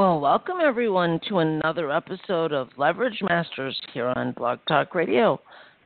[0.00, 5.38] Well, welcome everyone to another episode of Leverage Masters here on Blog Talk Radio.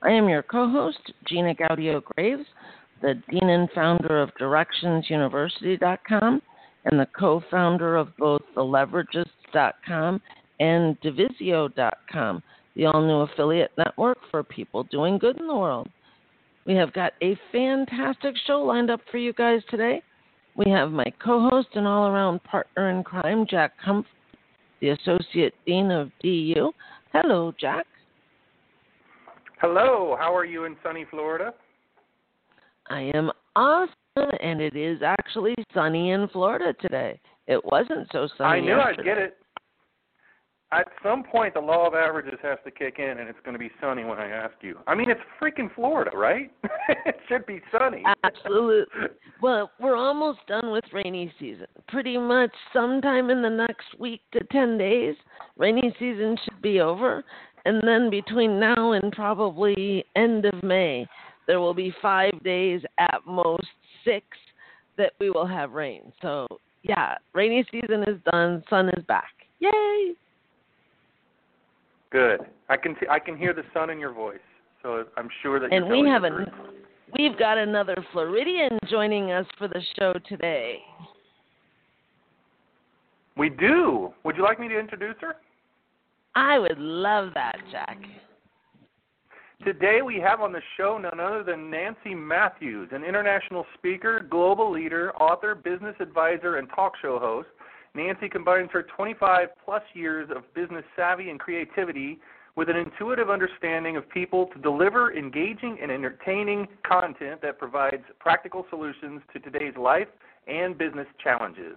[0.02, 2.46] I am your co host, Gina Gaudio Graves,
[3.02, 6.40] the Dean and founder of DirectionsUniversity.com
[6.84, 10.20] and the co founder of both TheLeveragists.com
[10.60, 12.42] and Divisio.com,
[12.76, 15.88] the all new affiliate network for people doing good in the world.
[16.66, 20.04] We have got a fantastic show lined up for you guys today.
[20.56, 24.06] We have my co host and all around partner in crime, Jack Humph,
[24.80, 26.72] the Associate Dean of DU.
[27.12, 27.86] Hello, Jack.
[29.60, 31.54] Hello, how are you in sunny Florida?
[32.90, 37.18] I am awesome, and it is actually sunny in Florida today.
[37.46, 38.58] It wasn't so sunny.
[38.58, 39.00] I knew yesterday.
[39.00, 39.36] I'd get it.
[40.74, 43.60] At some point, the law of averages has to kick in, and it's going to
[43.60, 44.76] be sunny when I ask you.
[44.88, 46.50] I mean, it's freaking Florida, right?
[47.06, 48.02] it should be sunny.
[48.24, 49.06] Absolutely.
[49.40, 51.66] Well, we're almost done with rainy season.
[51.86, 55.14] Pretty much sometime in the next week to 10 days,
[55.56, 57.22] rainy season should be over.
[57.66, 61.06] And then between now and probably end of May,
[61.46, 63.68] there will be five days at most,
[64.04, 64.26] six,
[64.98, 66.12] that we will have rain.
[66.20, 66.48] So,
[66.82, 69.30] yeah, rainy season is done, sun is back.
[69.60, 70.14] Yay!
[72.14, 72.42] Good.
[72.68, 74.38] I can t- I can hear the sun in your voice,
[74.84, 75.72] so I'm sure that.
[75.72, 76.46] And you're we have a,
[77.18, 80.78] we've got another Floridian joining us for the show today.
[83.36, 84.14] We do.
[84.22, 85.34] Would you like me to introduce her?
[86.36, 87.98] I would love that, Jack.
[89.64, 94.70] Today we have on the show none other than Nancy Matthews, an international speaker, global
[94.70, 97.48] leader, author, business advisor, and talk show host.
[97.94, 102.18] Nancy combines her 25 plus years of business savvy and creativity
[102.56, 108.66] with an intuitive understanding of people to deliver engaging and entertaining content that provides practical
[108.70, 110.08] solutions to today's life
[110.46, 111.76] and business challenges.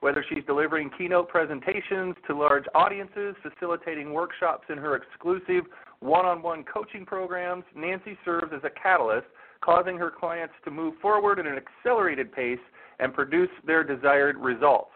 [0.00, 5.64] Whether she's delivering keynote presentations to large audiences, facilitating workshops in her exclusive
[6.00, 9.26] one on one coaching programs, Nancy serves as a catalyst,
[9.60, 12.60] causing her clients to move forward at an accelerated pace
[13.00, 14.92] and produce their desired results.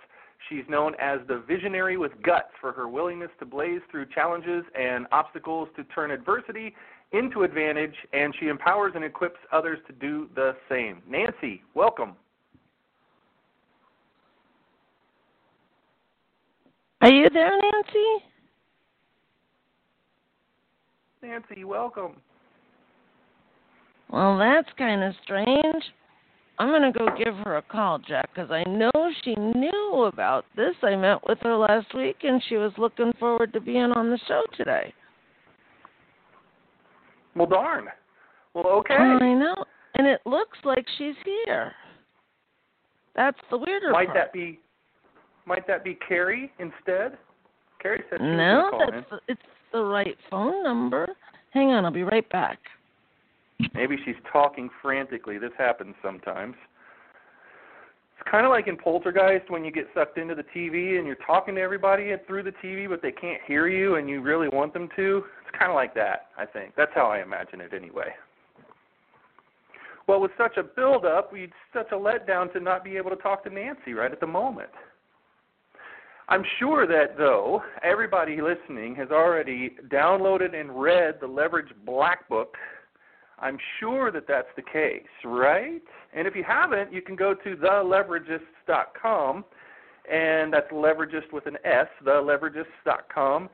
[0.48, 5.06] She's known as the visionary with guts for her willingness to blaze through challenges and
[5.12, 6.74] obstacles to turn adversity
[7.12, 11.02] into advantage, and she empowers and equips others to do the same.
[11.08, 12.16] Nancy, welcome.
[17.02, 18.24] Are you there, Nancy?
[21.22, 22.16] Nancy, welcome.
[24.08, 25.84] Well, that's kind of strange.
[26.62, 28.92] I'm going to go give her a call, Jack, because I know
[29.24, 30.76] she knew about this.
[30.84, 34.18] I met with her last week, and she was looking forward to being on the
[34.28, 34.94] show today.
[37.34, 37.88] Well, darn.
[38.54, 38.94] Well, okay.
[38.94, 39.56] I know.
[39.96, 41.72] And it looks like she's here.
[43.16, 44.18] That's the weirder Might part.
[44.18, 44.60] that be
[45.44, 47.18] might that be Carrie instead?
[47.82, 49.42] Carrie said she was no, gonna that's the, it's
[49.72, 51.08] the right phone number.
[51.50, 52.60] Hang on, I'll be right back.
[53.74, 55.38] Maybe she's talking frantically.
[55.38, 56.54] This happens sometimes.
[58.18, 61.16] It's kind of like in Poltergeist when you get sucked into the TV and you're
[61.26, 64.72] talking to everybody through the TV, but they can't hear you and you really want
[64.72, 65.24] them to.
[65.46, 66.74] It's kind of like that, I think.
[66.76, 68.14] That's how I imagine it anyway.
[70.06, 73.44] Well, with such a build-up, it's such a letdown to not be able to talk
[73.44, 74.70] to Nancy right at the moment.
[76.28, 82.56] I'm sure that, though, everybody listening has already downloaded and read the Leverage Black Book.
[83.42, 85.82] I'm sure that that's the case, right?
[86.14, 89.44] And if you haven't, you can go to theleveragists.com,
[90.10, 93.50] and that's leveragist with an S, theleveragists.com,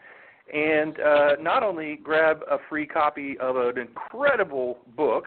[0.52, 5.24] and uh, not only grab a free copy of an incredible book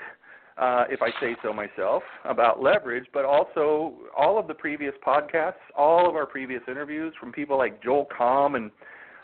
[0.58, 5.54] uh, if I say so myself, about leverage, but also all of the previous podcasts,
[5.76, 8.70] all of our previous interviews from people like Joel Comm, and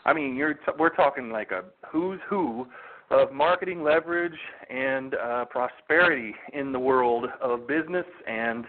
[0.04, 2.66] I mean, you're t- we're talking like a who's who
[3.10, 4.38] of marketing leverage
[4.70, 8.66] and uh, prosperity in the world of business and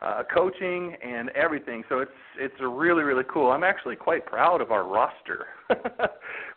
[0.00, 1.82] uh, coaching and everything.
[1.88, 3.50] So it's it's a really really cool.
[3.50, 5.46] I'm actually quite proud of our roster.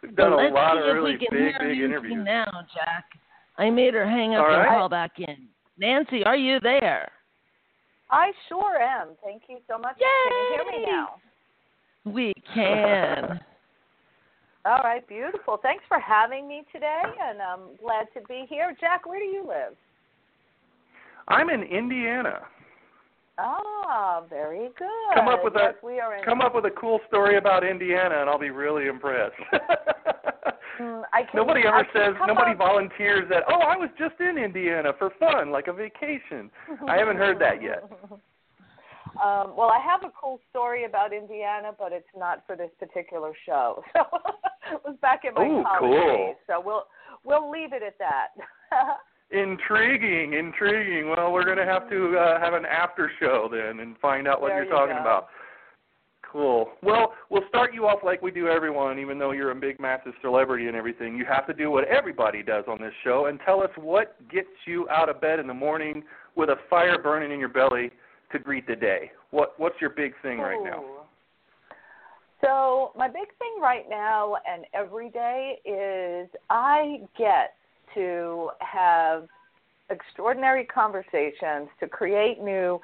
[0.01, 2.23] We've done well, a lot of really big hear big interviews.
[2.25, 3.05] now, Jack.
[3.57, 4.77] I made her hang up All and right.
[4.77, 5.47] call back in.
[5.77, 7.09] Nancy, are you there?
[8.11, 9.09] I sure am.
[9.23, 9.97] Thank you so much.
[9.97, 11.09] Can you hear me now?
[12.05, 13.39] We can.
[14.65, 15.59] All right, beautiful.
[15.61, 18.75] Thanks for having me today, and I'm glad to be here.
[18.79, 19.75] Jack, where do you live?
[21.27, 22.39] I'm in Indiana.
[23.37, 25.15] Ah, very good.
[25.15, 26.23] Come up with yes, a we are in.
[26.23, 29.35] come up with a cool story about Indiana, and I'll be really impressed.
[30.79, 33.43] Mm, I can, nobody ever says nobody up- volunteers that.
[33.47, 36.51] Oh, I was just in Indiana for fun, like a vacation.
[36.89, 37.89] I haven't heard that yet.
[39.23, 43.33] Um, well, I have a cool story about Indiana, but it's not for this particular
[43.45, 43.83] show.
[44.67, 46.17] So it was back in my Ooh, college cool.
[46.17, 46.35] days.
[46.47, 46.85] So we'll
[47.23, 48.29] we'll leave it at that.
[49.31, 51.07] Intriguing, intriguing.
[51.09, 54.41] Well, we're going to have to uh, have an after show then and find out
[54.41, 55.01] what There you're you talking go.
[55.01, 55.27] about.
[56.31, 56.69] Cool.
[56.83, 60.13] Well, we'll start you off like we do everyone, even though you're a big, massive
[60.21, 61.15] celebrity and everything.
[61.15, 64.49] You have to do what everybody does on this show and tell us what gets
[64.65, 66.03] you out of bed in the morning
[66.35, 67.91] with a fire burning in your belly
[68.37, 69.11] to greet the day.
[69.31, 70.83] What What's your big thing right now?
[72.41, 77.55] So my big thing right now and every day is I get
[77.95, 79.27] to have
[79.89, 82.79] extraordinary conversations to create new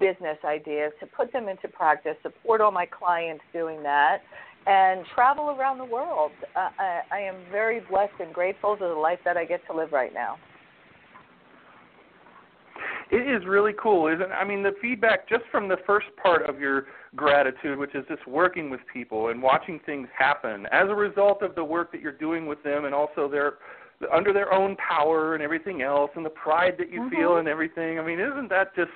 [0.00, 4.18] business ideas, to put them into practice, support all my clients doing that,
[4.66, 6.32] and travel around the world.
[6.56, 9.76] Uh, I, I am very blessed and grateful to the life that I get to
[9.76, 10.36] live right now.
[13.10, 14.34] It is really cool, isn't it?
[14.34, 18.26] I mean, the feedback just from the first part of your gratitude, which is just
[18.26, 22.10] working with people and watching things happen as a result of the work that you're
[22.12, 23.54] doing with them and also their
[24.12, 27.38] under their own power and everything else and the pride that you feel Mhm.
[27.40, 27.98] and everything.
[27.98, 28.90] I mean, isn't that just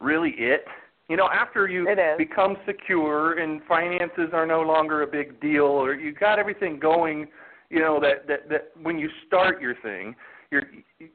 [0.00, 0.66] really it?
[1.08, 1.86] You know, after you
[2.18, 7.28] become secure and finances are no longer a big deal or you got everything going,
[7.68, 10.16] you know, that that that when you start your thing,
[10.50, 10.64] you're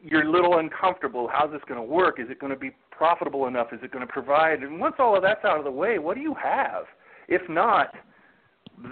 [0.01, 1.29] you're a little uncomfortable.
[1.31, 2.19] How's this going to work?
[2.19, 3.67] Is it going to be profitable enough?
[3.73, 4.63] Is it going to provide?
[4.63, 6.83] And once all of that's out of the way, what do you have?
[7.27, 7.93] If not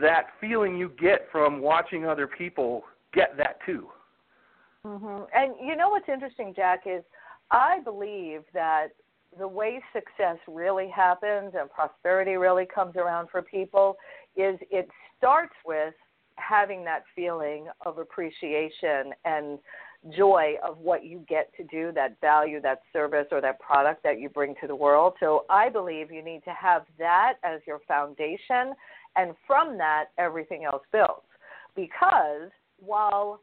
[0.01, 3.87] that feeling you get from watching other people get that too.
[4.85, 7.03] hmm And you know what's interesting, Jack, is
[7.51, 8.87] I believe that
[9.37, 13.97] the way success really happens and prosperity really comes around for people
[14.35, 14.87] is it
[15.17, 15.93] starts with
[16.35, 19.59] having that feeling of appreciation and
[20.15, 24.19] joy of what you get to do, that value, that service, or that product that
[24.19, 25.13] you bring to the world.
[25.19, 28.73] So I believe you need to have that as your foundation,
[29.15, 31.27] and from that, everything else builds.
[31.75, 33.39] Because while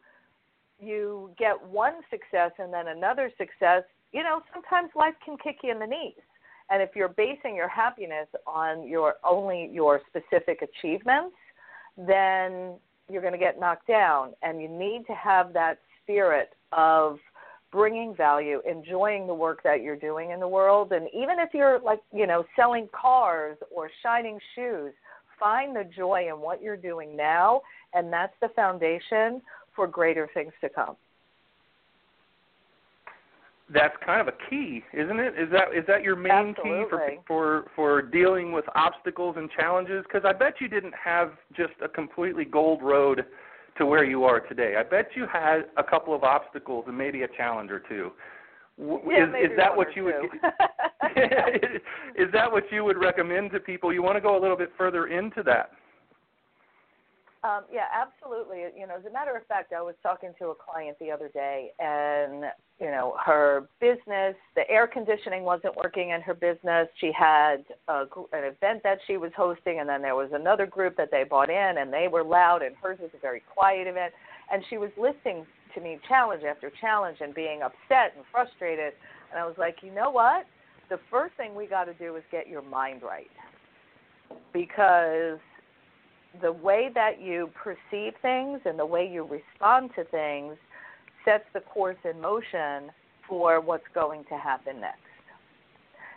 [0.79, 5.71] you get one success and then another success, you know, sometimes life can kick you
[5.71, 6.15] in the knees.
[6.71, 11.37] And if you're basing your happiness on your only your specific achievements,
[11.97, 12.77] then
[13.11, 14.33] you're going to get knocked down.
[14.43, 15.81] And you need to have that
[16.11, 17.19] spirit of
[17.73, 20.93] bringing value, enjoying the work that you're doing in the world.
[20.93, 24.93] And even if you're like, you know, selling cars or shining shoes,
[25.39, 27.63] find the joy in what you're doing now.
[27.95, 29.41] And that's the foundation
[29.77, 30.97] for greater things to come.
[33.73, 35.35] That's kind of a key, isn't it?
[35.39, 40.05] Is that is that your main key for for for dealing with obstacles and challenges?
[40.09, 43.25] Because I bet you didn't have just a completely gold road
[43.81, 44.75] to where you are today.
[44.79, 48.13] I bet you had a couple of obstacles and maybe a challenge or two.
[48.79, 50.15] Yeah, is is that what you would?
[52.15, 53.93] is that what you would recommend to people?
[53.93, 55.71] You want to go a little bit further into that?
[57.43, 58.65] Um, yeah, absolutely.
[58.79, 61.29] You know, as a matter of fact, I was talking to a client the other
[61.29, 62.45] day, and
[62.79, 66.87] you know, her business, the air conditioning wasn't working in her business.
[67.01, 70.99] She had a, an event that she was hosting, and then there was another group
[70.99, 74.13] that they bought in, and they were loud, and hers was a very quiet event.
[74.53, 78.93] And she was listening to me challenge after challenge and being upset and frustrated.
[79.31, 80.45] And I was like, you know what?
[80.91, 83.31] The first thing we got to do is get your mind right,
[84.53, 85.39] because
[86.41, 90.57] the way that you perceive things and the way you respond to things
[91.25, 92.91] sets the course in motion
[93.29, 94.99] for what's going to happen next.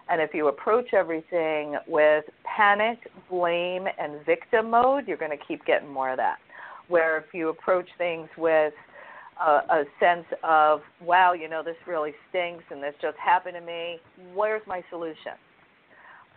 [0.09, 5.65] And if you approach everything with panic, blame, and victim mode, you're going to keep
[5.65, 6.37] getting more of that.
[6.89, 8.73] Where if you approach things with
[9.41, 13.61] a, a sense of, wow, you know, this really stinks and this just happened to
[13.61, 13.99] me,
[14.33, 15.33] where's my solution?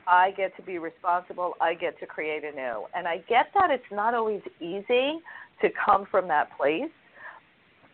[0.07, 1.55] I get to be responsible.
[1.61, 2.85] I get to create anew.
[2.95, 5.21] And I get that it's not always easy
[5.61, 6.91] to come from that place.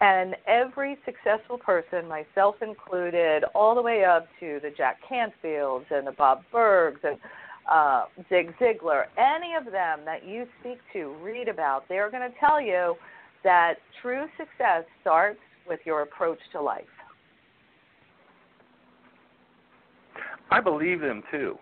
[0.00, 6.06] And every successful person, myself included, all the way up to the Jack Canfields and
[6.06, 7.18] the Bob Bergs and
[7.70, 12.36] uh, Zig Ziglar, any of them that you speak to, read about, they're going to
[12.40, 12.96] tell you
[13.44, 15.38] that true success starts
[15.68, 16.82] with your approach to life.
[20.50, 21.56] I believe them too.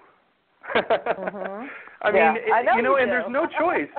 [0.75, 1.67] Mm-hmm.
[2.02, 3.11] I yeah, mean, I know you know, you and do.
[3.11, 3.90] there's no choice.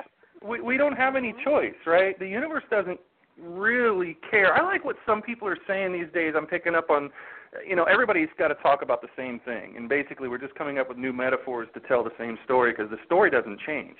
[0.46, 2.18] we we don't have any choice, right?
[2.18, 2.98] The universe doesn't
[3.40, 4.54] really care.
[4.54, 6.34] I like what some people are saying these days.
[6.36, 7.10] I'm picking up on
[7.68, 10.78] you know, everybody's got to talk about the same thing, and basically, we're just coming
[10.78, 13.96] up with new metaphors to tell the same story because the story doesn't change.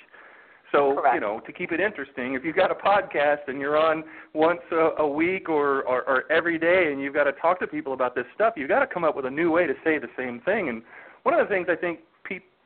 [0.73, 1.15] So, Correct.
[1.15, 4.61] you know, to keep it interesting, if you've got a podcast and you're on once
[4.73, 7.93] a, a week or, or, or every day and you've got to talk to people
[7.93, 10.09] about this stuff, you've got to come up with a new way to say the
[10.17, 10.71] same thing.
[10.71, 10.83] And
[11.25, 12.01] one of the things I think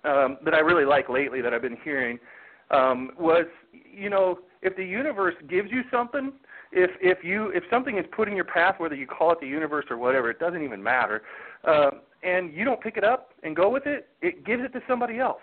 [0.06, 2.18] um, that I really like lately that I've been hearing
[2.70, 6.32] um, was, you know, if the universe gives you something,
[6.72, 9.46] if if you if something is put in your path, whether you call it the
[9.46, 11.22] universe or whatever, it doesn't even matter,
[11.64, 11.90] uh,
[12.22, 15.18] and you don't pick it up and go with it, it gives it to somebody
[15.18, 15.40] else.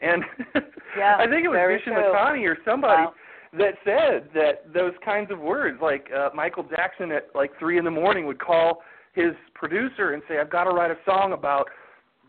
[0.00, 0.22] And
[0.96, 1.94] Yeah, I think it was Vishen.
[1.94, 3.14] Lakhiani or somebody Wow.
[3.54, 7.84] that said that those kinds of words, like uh, Michael Jackson at like three in
[7.84, 8.82] the morning would call
[9.14, 11.68] his producer and say, "I've got to write a song about."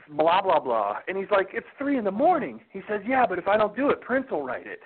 [0.09, 3.39] Blah blah blah, and he's like, "It's three in the morning." He says, "Yeah, but
[3.39, 4.81] if I don't do it, Prince will write it."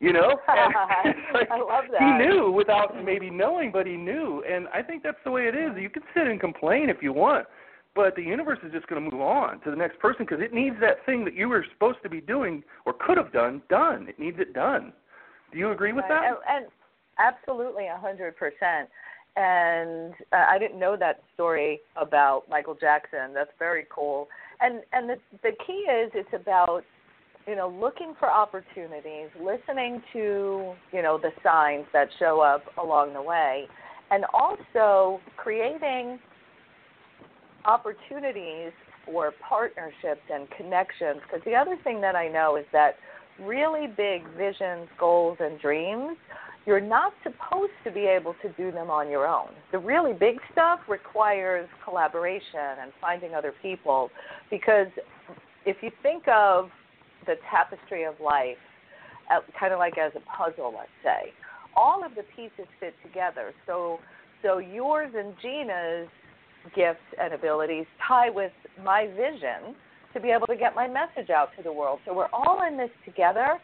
[0.00, 2.00] You know, and like, I love that.
[2.00, 5.54] he knew without maybe knowing, but he knew, and I think that's the way it
[5.54, 5.70] is.
[5.78, 7.46] You can sit and complain if you want,
[7.94, 10.54] but the universe is just going to move on to the next person because it
[10.54, 14.08] needs that thing that you were supposed to be doing or could have done done.
[14.08, 14.92] It needs it done.
[15.52, 16.24] Do you agree with Right, that?
[16.48, 16.72] And, and
[17.18, 18.88] absolutely, a hundred percent.
[19.36, 23.32] And uh, I didn't know that story about Michael Jackson.
[23.34, 24.28] That's very cool.
[24.60, 26.82] And and the the key is it's about
[27.46, 33.14] you know looking for opportunities, listening to you know the signs that show up along
[33.14, 33.66] the way,
[34.10, 36.18] and also creating
[37.64, 38.72] opportunities
[39.04, 41.20] for partnerships and connections.
[41.22, 42.96] Because the other thing that I know is that
[43.40, 46.16] really big visions, goals, and dreams,
[46.66, 49.48] you're not supposed to be able to do them on your own.
[49.72, 54.10] The really big stuff requires collaboration and finding other people.
[54.50, 54.88] Because
[55.64, 56.68] if you think of
[57.26, 58.58] the tapestry of life,
[59.58, 61.32] kind of like as a puzzle, let's say,
[61.76, 63.52] all of the pieces fit together.
[63.66, 63.98] So,
[64.42, 66.08] so yours and Gina's
[66.74, 68.52] gifts and abilities tie with
[68.84, 69.74] my vision
[70.12, 72.00] to be able to get my message out to the world.
[72.04, 73.58] So we're all in this together,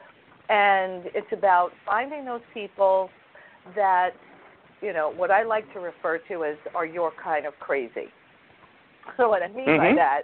[0.49, 3.11] and it's about finding those people
[3.75, 4.11] that,
[4.81, 8.09] you know, what I like to refer to as are your kind of crazy.
[9.17, 9.97] So what I mean by Mhm.
[9.97, 10.23] that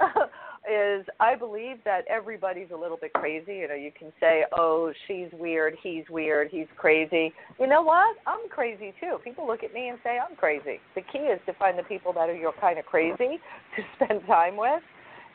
[0.68, 3.56] is I believe that everybody's a little bit crazy.
[3.56, 8.16] You know, you can say, "Oh, she's weird, he's weird, he's crazy." You know what?
[8.26, 9.18] I'm crazy too.
[9.22, 10.80] People look at me and say I'm crazy.
[10.94, 13.38] The key is to find the people that are your kind of crazy
[13.76, 14.82] to spend time with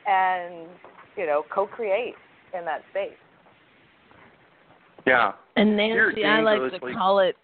[0.08, 0.68] and,
[1.16, 2.16] you know, co-create
[2.58, 3.18] in that space.
[5.06, 5.34] Yeah.
[5.56, 7.36] And You're Nancy, I like to call it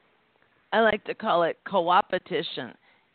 [0.73, 2.73] I like to call it co-opetition.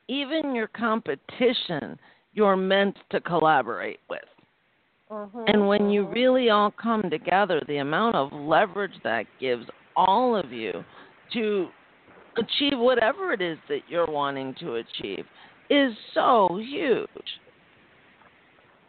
[0.08, 1.98] Even your competition,
[2.32, 4.20] you're meant to collaborate with.
[5.10, 5.44] Mm-hmm.
[5.46, 10.50] And when you really all come together, the amount of leverage that gives all of
[10.50, 10.82] you
[11.34, 11.68] to
[12.38, 15.24] achieve whatever it is that you're wanting to achieve
[15.68, 17.08] is so huge.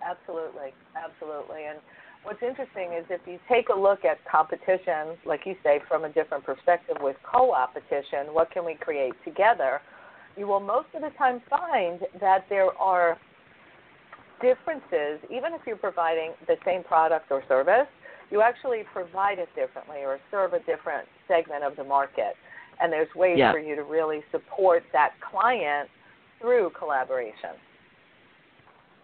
[0.06, 1.66] Absolutely, absolutely.
[1.70, 1.80] And
[2.24, 6.10] what's interesting is if you take a look at competition, like you say, from a
[6.10, 9.82] different perspective with co-opetition, what can we create together?
[10.38, 13.18] You will most of the time find that there are
[14.42, 17.88] differences, even if you're providing the same product or service,
[18.32, 22.36] you actually provide it differently or serve a different segment of the market.
[22.82, 23.52] And there's ways Yeah.
[23.52, 25.90] for you to really support that client
[26.40, 27.52] through collaboration.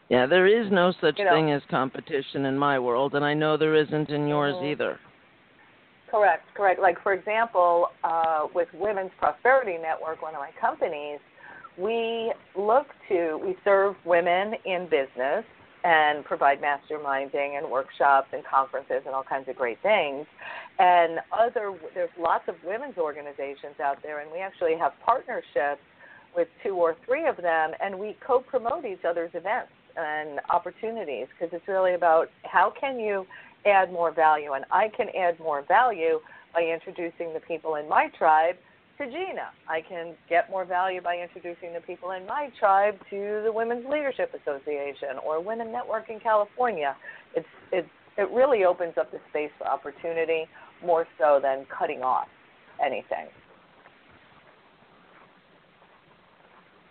[0.09, 3.35] Yeah, there is no such You know- thing as competition in my world, and I
[3.35, 4.71] know there isn't in yours Mhm.
[4.71, 4.99] either.
[6.07, 6.79] Correct, correct.
[6.79, 11.19] Like for example, uh, with Women's Prosperity Network, one of my companies,
[11.77, 15.45] we look to we serve women in business
[15.83, 20.25] and provide masterminding and workshops and conferences and all kinds of great things.
[20.79, 25.81] And other there's lots of women's organizations out there, and we actually have partnerships
[26.35, 31.53] with two or three of them, and we co-promote each other's events and opportunities because
[31.53, 33.25] it's really about how can you
[33.65, 36.19] add more value, and I can add more value
[36.53, 38.55] by introducing the people in my tribe
[38.97, 39.51] to Gina.
[39.67, 43.85] I can get more value by introducing the people in my tribe to the Women's
[43.89, 46.95] Leadership Association or Women Network in California.
[47.35, 47.87] It's it's
[48.17, 50.45] it really opens up the space for opportunity
[50.83, 52.27] more so than cutting off
[52.83, 53.27] anything.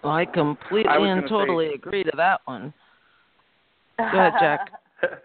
[0.05, 2.73] I completely I and totally say- agree to that one.
[3.99, 4.71] Ahead, Jack.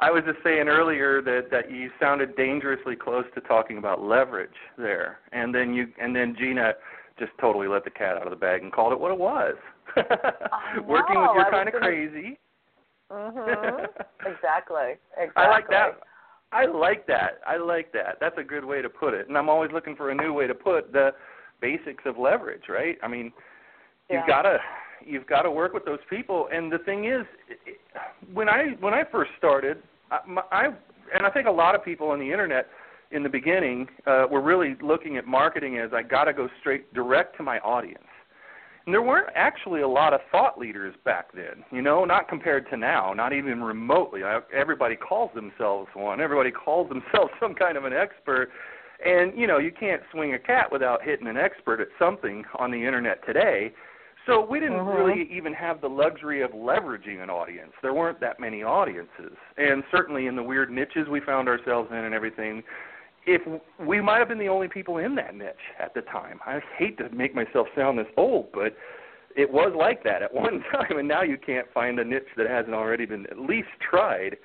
[0.00, 4.50] I was just saying earlier that that you sounded dangerously close to talking about leverage
[4.76, 6.74] there, and then you and then Gina
[7.18, 9.54] just totally let the cat out of the bag and called it what it was.
[9.96, 12.38] Working with know, your kind of gonna- crazy.
[13.10, 13.86] mhm.
[14.24, 14.94] exactly.
[15.16, 15.32] Exactly.
[15.36, 15.98] I like that.
[16.52, 17.40] I like that.
[17.46, 18.18] I like that.
[18.20, 19.28] That's a good way to put it.
[19.28, 21.10] And I'm always looking for a new way to put the
[21.60, 22.96] basics of leverage, right?
[23.02, 23.32] I mean,
[24.08, 24.58] you've got to
[25.04, 26.48] you've got to work with those people.
[26.52, 27.24] And the thing is,
[28.32, 30.66] when I when I first started, I, my, I
[31.14, 32.68] and I think a lot of people on the internet
[33.10, 36.92] in the beginning uh, were really looking at marketing as I got to go straight
[36.92, 38.04] direct to my audience.
[38.84, 42.70] And there weren't actually a lot of thought leaders back then, you know, not compared
[42.70, 44.24] to now, not even remotely.
[44.24, 46.22] I, everybody calls themselves one.
[46.22, 48.50] Everybody calls themselves some kind of an expert.
[49.04, 52.70] And, you know, you can't swing a cat without hitting an expert at something on
[52.70, 53.72] the internet today.
[54.28, 54.94] So we didn't Mhm.
[54.94, 57.72] really even have the luxury of leveraging an audience.
[57.80, 59.34] There weren't that many audiences.
[59.56, 62.62] And certainly in the weird niches we found ourselves in and everything,
[63.24, 63.40] if
[63.78, 66.40] we might have been the only people in that niche at the time.
[66.44, 68.76] I hate to make myself sound this old, but
[69.34, 72.46] it was like that at one time and now you can't find a niche that
[72.46, 74.36] hasn't already been at least tried.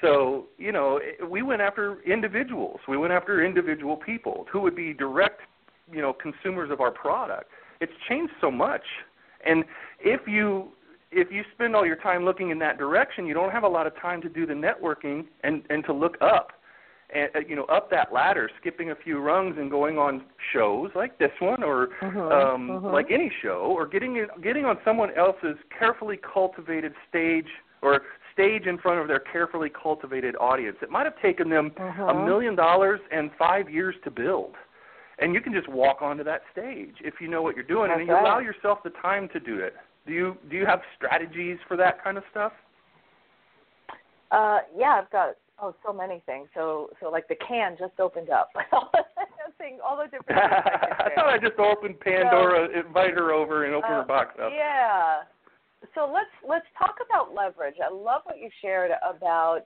[0.00, 2.80] So, you know, we went after individuals.
[2.86, 5.40] We went after individual people who would be direct,
[5.90, 7.50] you know, consumers of our product.
[7.80, 8.84] It's changed so much.
[9.46, 9.64] And
[10.00, 10.68] if you
[11.12, 13.86] if you spend all your time looking in that direction, you don't have a lot
[13.86, 16.52] of time to do the networking and and to look up
[17.14, 21.18] and you know up that ladder, skipping a few rungs and going on shows like
[21.18, 22.92] this one, or Mhm, um, mhm.
[22.92, 27.48] like any show, or getting getting on someone else's carefully cultivated stage
[27.82, 30.76] or stage in front of their carefully cultivated audience.
[30.82, 32.24] It might have taken them a Mhm.
[32.24, 34.56] million dollars and five years to build.
[35.18, 38.06] And you can just walk onto that stage if you know what you're doing, and
[38.06, 39.74] you allow yourself the time to do it.
[40.06, 42.52] Do you do you have strategies for that kind of stuff?
[44.30, 46.48] Uh, yeah, I've got oh so many things.
[46.54, 48.50] So so like the can just opened up.
[49.58, 53.64] Thing, all the different things I I thought I just opened Pandora, invite her over,
[53.64, 54.52] and open Uh, her box up.
[54.54, 55.22] Yeah.
[55.94, 57.76] So let's let's talk about leverage.
[57.82, 59.60] I love what you shared about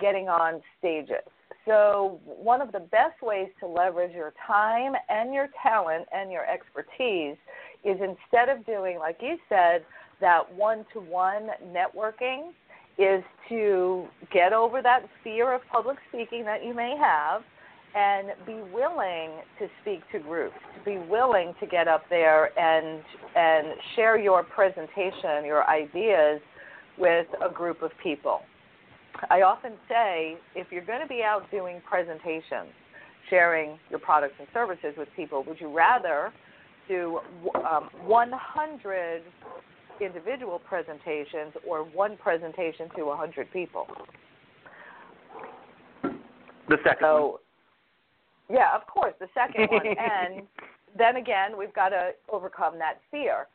[0.00, 1.22] getting on stages.
[1.68, 6.46] So one of the best ways to leverage your time and your talent and your
[6.48, 7.36] expertise
[7.84, 9.84] is instead of doing like you said
[10.18, 12.52] that one-to-one networking
[12.96, 17.42] is to get over that fear of public speaking that you may have
[17.94, 23.02] and be willing to speak to groups, to be willing to get up there and
[23.36, 26.40] and share your presentation, your ideas
[26.96, 28.40] with a group of people.
[29.30, 32.72] I often say if you're going to be out doing presentations,
[33.30, 36.32] sharing your products and services with people, would you rather
[36.86, 37.20] do
[37.54, 39.22] um, 100
[40.00, 43.86] individual presentations or one presentation to 100 people?
[46.68, 47.32] The second one.
[48.50, 49.86] Yeah, of course, the second one.
[49.86, 50.42] and
[50.96, 53.46] then again, we've got to overcome that fear.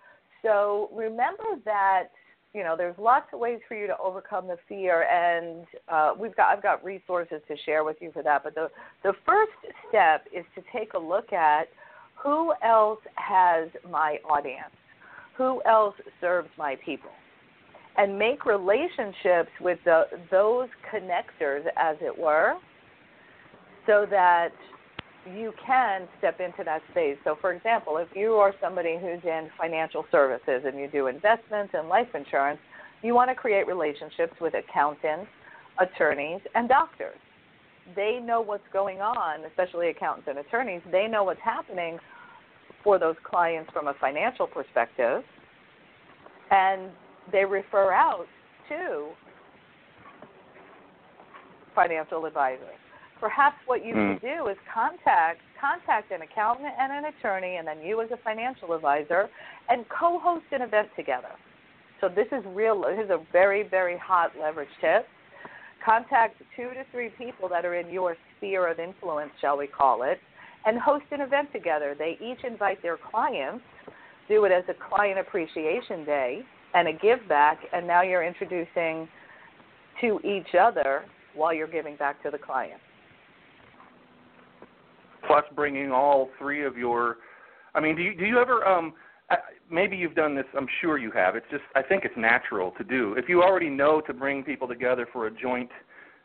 [0.44, 2.10] So remember that
[2.54, 6.36] you know there's lots of ways for you to overcome the fear, and uh, we've
[6.36, 8.44] got I've got resources to share with you for that.
[8.44, 8.70] But the
[9.04, 9.52] the first
[9.90, 11.68] step is to take a look at
[12.22, 14.74] who else has my audience,
[15.38, 17.10] who else serves my people,
[17.98, 22.54] and make relationships with the, those connectors, as it were,
[23.86, 24.50] so that
[25.26, 27.18] you can step into that space.
[27.24, 31.74] So, for example, if you are somebody who's in financial services and you do investments
[31.74, 32.60] and life insurance,
[33.02, 35.30] you want to create relationships with accountants,
[35.80, 37.18] attorneys, and doctors.
[37.96, 40.82] They know what's going on, especially accountants and attorneys.
[40.92, 42.00] They know what's happening
[42.84, 45.24] for those clients from a financial perspective,
[46.52, 46.92] and
[47.32, 48.26] they refer out
[48.70, 49.10] to
[51.76, 52.83] financial advisors
[53.24, 54.20] perhaps what you Mm.
[54.20, 58.18] should do is contact contact an accountant and an attorney and then you as a
[58.18, 59.30] financial advisor
[59.70, 61.32] and co-host an event together.
[62.02, 65.08] So this is real this is a very very hot leverage tip.
[65.86, 70.04] Contact two to three people that are in your sphere of influence shall we call
[70.04, 70.20] it
[70.66, 71.96] and host an event together.
[71.98, 73.64] They each invite their clients
[74.28, 79.08] do it as a client appreciation day and a give back and now you're introducing
[80.02, 81.06] to each other
[81.36, 82.82] while you're giving back to the client
[85.28, 87.18] plus bringing all three of your
[87.76, 88.94] I mean, do you do you ever um
[89.72, 91.36] maybe you've done this, I'm sure you have.
[91.36, 93.16] It's just I think it's natural to do.
[93.18, 95.70] If you already know to bring people together for a joint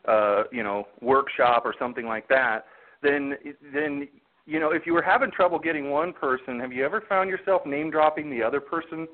[0.07, 2.65] uh, you know, workshop or something like that,
[3.01, 3.33] then
[3.73, 4.07] then
[4.45, 7.65] you know, if you were having trouble getting one person, have you ever found yourself
[7.65, 9.07] name dropping the other person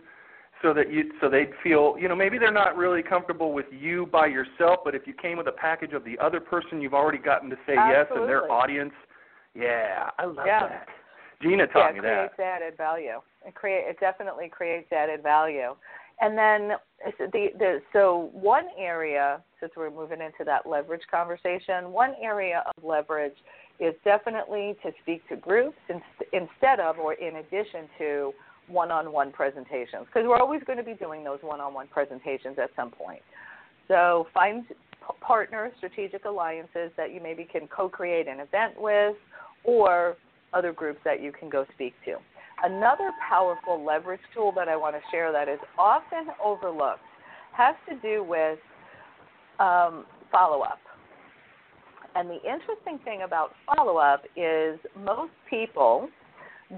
[0.62, 4.06] so that you so they'd feel, you know, maybe they're not really comfortable with you
[4.06, 7.18] by yourself, but if you came with a package of the other person, you've already
[7.18, 8.94] gotten to say yes and their audience
[9.56, 10.68] yeah, I love Yeah.
[10.68, 10.88] that.
[11.42, 12.62] Gina yeah, taught it creates that.
[12.62, 13.22] added value.
[13.46, 15.76] It create it definitely creates added value.
[16.22, 16.78] And then
[17.20, 22.84] the, the so one area, since we're moving into that leverage conversation, one area of
[22.84, 23.36] leverage
[23.80, 28.34] is definitely to speak to groups in, instead of or in addition to
[28.68, 33.22] one-on-one presentations because we're always going to be doing those one-on-one presentations at some point.
[33.88, 34.66] So find
[35.22, 39.16] partners, strategic alliances that you maybe can co-create an event with
[39.66, 40.16] or
[40.54, 42.16] other groups that you can go speak to.
[42.64, 47.02] Another powerful leverage tool that I want to share that is often overlooked
[47.56, 48.60] has to do with
[49.60, 50.80] um, follow up.
[52.16, 56.08] And the interesting thing about follow up is most people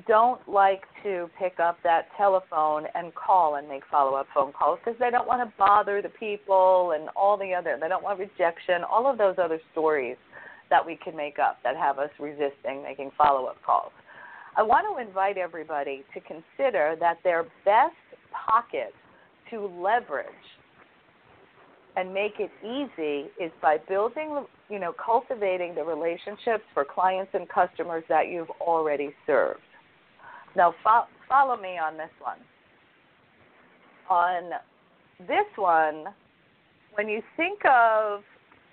[0.08, 4.80] don't like to pick up that telephone and call and make follow up phone calls
[4.84, 8.20] because they don't want to bother the people and all the other, they don't want
[8.20, 10.18] rejection, all of those other stories
[10.70, 13.92] that we can make up that have us resisting making follow up calls.
[14.56, 17.96] I want to invite everybody to consider that their best
[18.32, 18.94] pocket
[19.52, 20.26] to leverage
[21.96, 27.50] and make it easy is by building, you know, cultivating the relationships for clients and
[27.50, 29.60] customers that you've already served.
[30.56, 32.38] Now, fo- follow me on this one.
[34.10, 34.52] On
[35.20, 36.06] this one,
[36.94, 38.22] when you think of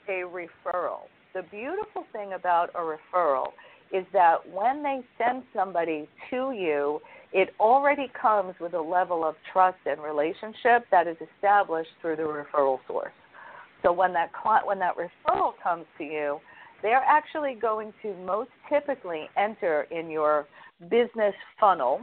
[0.09, 3.49] a referral, the beautiful thing about a referral
[3.92, 7.01] is that when they send somebody to you,
[7.33, 12.23] it already comes with a level of trust and relationship that is established through the
[12.23, 13.12] referral source.
[13.83, 16.38] So when that client, when that referral comes to you,
[16.83, 20.47] they're actually going to most typically enter in your
[20.90, 22.01] business funnel.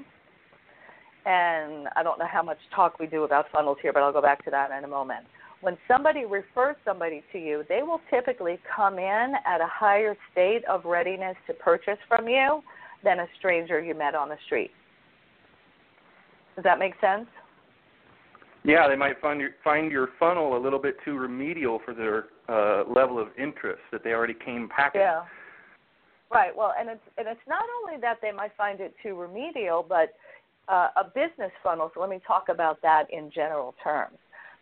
[1.25, 4.21] And I don't know how much talk we do about funnels here, but I'll go
[4.21, 5.25] back to that in a moment.
[5.61, 10.65] When somebody refers somebody to you, they will typically come in at a higher state
[10.65, 12.61] of readiness to purchase from you
[13.03, 14.71] than a stranger you met on the street.
[16.55, 17.27] Does that make sense?
[18.63, 22.25] Yeah, they might find your find your funnel a little bit too remedial for their
[22.47, 25.01] uh, level of interest that they already came packing.
[25.01, 25.23] Yeah.
[26.31, 26.55] Right.
[26.55, 30.13] Well, and it's and it's not only that they might find it too remedial, but
[30.67, 31.91] uh, a business funnel.
[31.93, 34.17] So let me talk about that in general terms.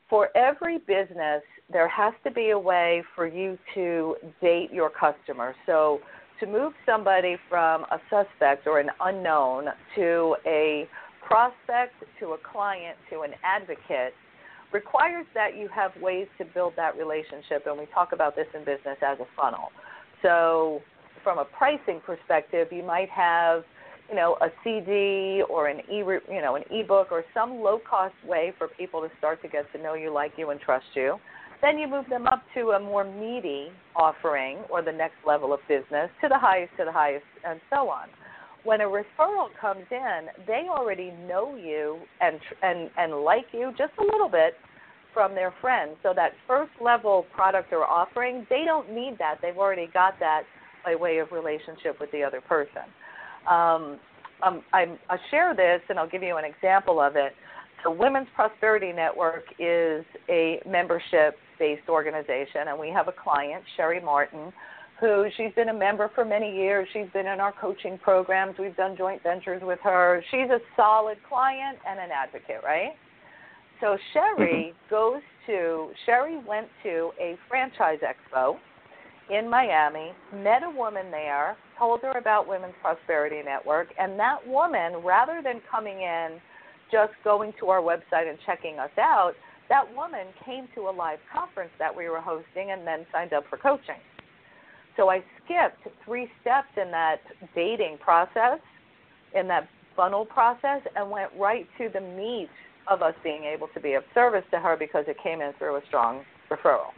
[0.10, 5.54] For every business, there has to be a way for you to date your customer.
[5.66, 6.00] So
[6.40, 10.88] to move somebody from a suspect or an unknown to a
[11.28, 14.14] prospect to a client to an advocate
[14.72, 18.62] requires that you have ways to build that relationship and we talk about this in
[18.62, 19.70] business as a funnel.
[20.22, 20.82] So
[21.24, 23.64] from a pricing perspective, you might have,
[24.10, 28.54] you know, a CD or an e, you know, an ebook or some low-cost way
[28.58, 31.18] for people to start to get to know you, like you, and trust you.
[31.62, 35.60] Then you move them up to a more meaty offering or the next level of
[35.68, 38.08] business to the highest, to the highest, and so on.
[38.64, 43.94] When a referral comes in, they already know you and and and like you just
[44.00, 44.54] a little bit
[45.14, 45.96] from their friends.
[46.04, 49.38] So that first level product or offering, they don't need that.
[49.42, 50.44] They've already got that
[50.86, 52.84] by way of relationship with the other person.
[53.50, 54.00] Um,
[54.42, 54.86] um, I,
[55.32, 57.34] share this, and I'll give you an example of it.
[57.84, 64.00] The Women's Prosperity Network is a membership based organization, and we have a client, Sherry
[64.00, 64.54] Martin,
[65.00, 66.88] who she's been a member for many years.
[66.94, 68.56] She's been in our coaching programs.
[68.58, 70.24] We've done joint ventures with her.
[70.32, 72.94] She's a solid client and an advocate, right?
[73.82, 74.90] So Sherry mm-hmm.
[74.90, 78.58] goes to Sherry went to a franchise expo
[79.30, 84.98] in Miami, met a woman there, told her about Women's Prosperity Network, and that woman,
[85.04, 86.40] rather than coming in
[86.92, 89.34] just going to our website and checking us out,
[89.70, 93.44] that woman came to a live conference that we were hosting and then signed up
[93.50, 94.02] for coaching.
[94.98, 97.22] So I skipped three steps in that
[97.56, 98.60] dating process,
[99.34, 102.50] in that funnel process, and went right to the meat
[102.90, 105.78] of us being able to be of service to her because it came in through
[105.78, 106.92] a strong referral.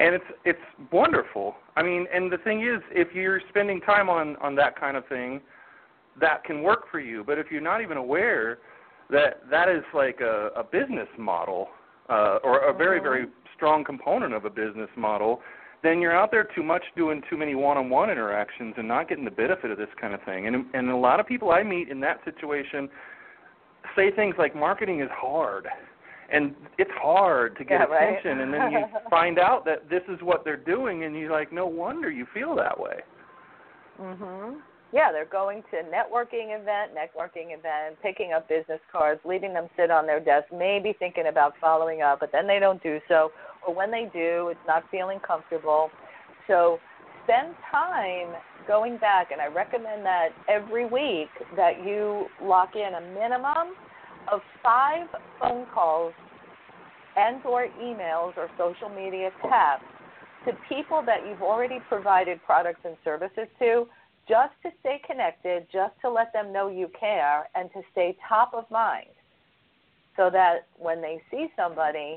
[0.00, 1.54] And it's it's wonderful.
[1.76, 5.06] I mean, and the thing is, if you're spending time on on that kind of
[5.08, 5.40] thing,
[6.20, 7.24] that can work for you.
[7.24, 8.58] But if you're not even aware
[9.10, 11.68] that that is like a, a business model
[12.08, 15.40] uh, or a very very strong component of a business model,
[15.82, 19.30] then you're out there too much doing too many one-on-one interactions and not getting the
[19.30, 20.46] benefit of this kind of thing.
[20.46, 22.88] And and a lot of people I meet in that situation
[23.94, 25.68] say things like marketing is hard
[26.34, 28.42] and it's hard to get yeah, attention right?
[28.42, 28.78] and then you
[29.10, 32.54] find out that this is what they're doing and you're like no wonder you feel
[32.56, 32.96] that way.
[34.00, 34.60] Mhm
[34.92, 39.90] yeah they're going to networking event networking event picking up business cards leaving them sit
[39.90, 43.30] on their desk maybe thinking about following up but then they don't do so.
[43.66, 45.90] Or when they do it's not feeling comfortable.
[46.46, 46.78] So
[47.24, 48.34] spend time
[48.66, 53.74] going back, and I recommend that every week that you lock in a minimum
[54.32, 55.06] of five
[55.40, 56.12] phone calls
[57.16, 59.84] and or emails or social media taps
[60.46, 63.86] to people that you've already provided products and services to
[64.28, 68.52] just to stay connected, just to let them know you care, and to stay top
[68.54, 69.08] of mind
[70.16, 72.16] so that when they see somebody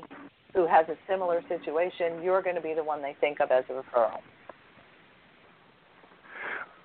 [0.54, 3.64] who has a similar situation, you're going to be the one they think of as
[3.68, 4.20] a referral.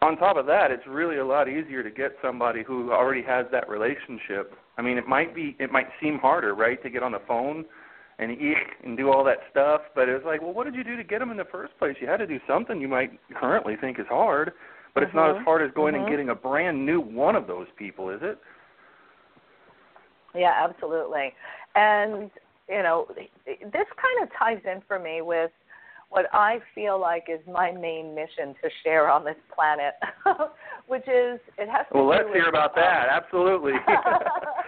[0.02, 3.46] On top of that, it's really a lot easier to get somebody who already has
[3.54, 4.54] that relationship.
[4.78, 7.64] I mean, it might be it might seem harder, right, to get on the phone
[8.20, 10.96] and eat and do all that stuff, but it's like, well, what did you do
[10.96, 11.96] to get them in the first place?
[12.00, 14.52] You had to do something you might currently think is hard,
[14.94, 15.08] but mm-hmm.
[15.08, 15.46] it's not as mm-hmm.
[15.46, 16.04] hard as going mm-hmm.
[16.04, 18.38] and getting a brand new one of those people, is it?
[20.36, 21.34] Yeah, absolutely.
[21.76, 22.30] And
[22.70, 23.08] you know,
[23.46, 25.52] this kind of ties in for me with
[26.10, 29.96] what I feel like is my main mission to share on this planet,
[30.88, 31.98] which is it has to.
[31.98, 33.08] Well, let's hear about um, that.
[33.12, 33.74] Absolutely.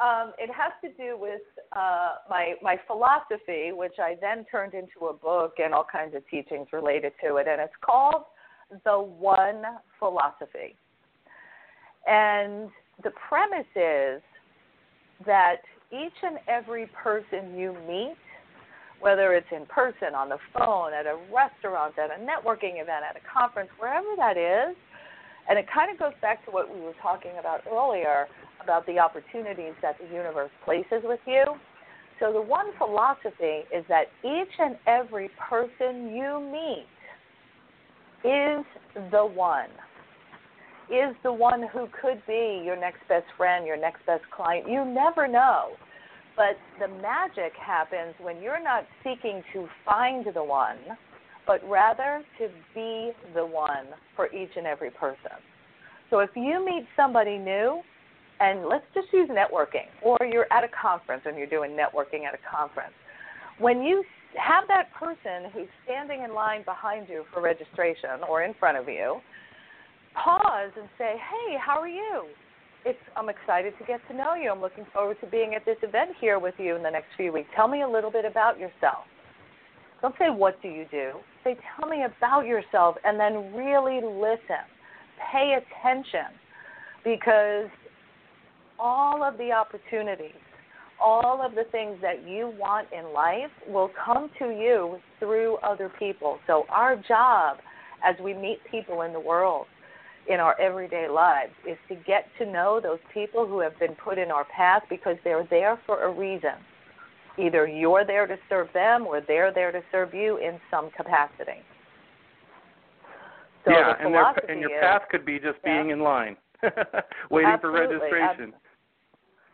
[0.00, 5.06] um, it has to do with uh, my my philosophy, which I then turned into
[5.10, 8.24] a book and all kinds of teachings related to it, and it's called
[8.84, 9.62] the One
[9.98, 10.76] Philosophy.
[12.06, 12.70] And
[13.04, 14.22] the premise is
[15.26, 15.56] that
[15.92, 18.16] each and every person you meet,
[19.00, 23.16] whether it's in person, on the phone, at a restaurant, at a networking event, at
[23.16, 24.74] a conference, wherever that is,
[25.48, 28.26] and it kind of goes back to what we were talking about earlier
[28.62, 31.44] about the opportunities that the universe places with you.
[32.20, 36.86] So, the one philosophy is that each and every person you meet
[38.24, 38.64] is
[39.10, 39.70] the one
[40.92, 44.68] is the one who could be your next best friend, your next best client.
[44.68, 45.70] You never know.
[46.36, 50.78] But the magic happens when you're not seeking to find the one,
[51.46, 55.38] but rather to be the one for each and every person.
[56.10, 57.82] So if you meet somebody new,
[58.40, 62.34] and let's just use networking, or you're at a conference and you're doing networking at
[62.34, 62.94] a conference,
[63.58, 64.02] when you
[64.36, 68.88] have that person who's standing in line behind you for registration or in front of
[68.88, 69.20] you,
[70.14, 72.26] pause and say, "Hey, how are you?
[72.84, 74.50] It's I'm excited to get to know you.
[74.50, 77.32] I'm looking forward to being at this event here with you in the next few
[77.32, 77.48] weeks.
[77.54, 79.04] Tell me a little bit about yourself."
[80.00, 81.12] Don't say what do you do.
[81.44, 84.64] Say tell me about yourself and then really listen.
[85.32, 86.26] Pay attention
[87.04, 87.68] because
[88.78, 90.32] all of the opportunities,
[91.00, 95.90] all of the things that you want in life will come to you through other
[95.98, 96.38] people.
[96.46, 97.58] So our job
[98.04, 99.66] as we meet people in the world
[100.28, 104.18] in our everyday lives is to get to know those people who have been put
[104.18, 106.54] in our path because they're there for a reason.
[107.38, 111.62] Either you're there to serve them or they're there to serve you in some capacity.
[113.64, 114.14] So yeah, and,
[114.48, 115.82] and your path could be just yeah.
[115.82, 116.36] being in line,
[117.30, 117.60] waiting Absolutely.
[117.62, 118.22] for registration.
[118.22, 118.58] Absolutely.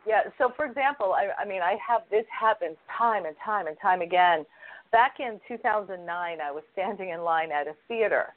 [0.07, 0.21] yeah.
[0.39, 4.01] So, for example, I, I mean, I have this happens time and time and time
[4.01, 4.47] again.
[4.93, 6.09] Back in 2009,
[6.41, 8.33] I was standing in line at a theater,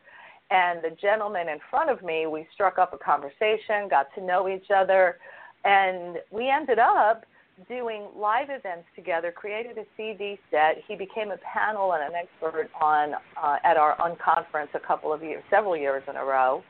[0.49, 4.49] and the gentleman in front of me, we struck up a conversation, got to know
[4.49, 5.17] each other,
[5.63, 7.23] and we ended up
[7.67, 10.78] doing live events together, created a CD set.
[10.88, 15.24] He became a panel and an expert on uh, at our unconference a couple of
[15.24, 16.63] years, several years in a row.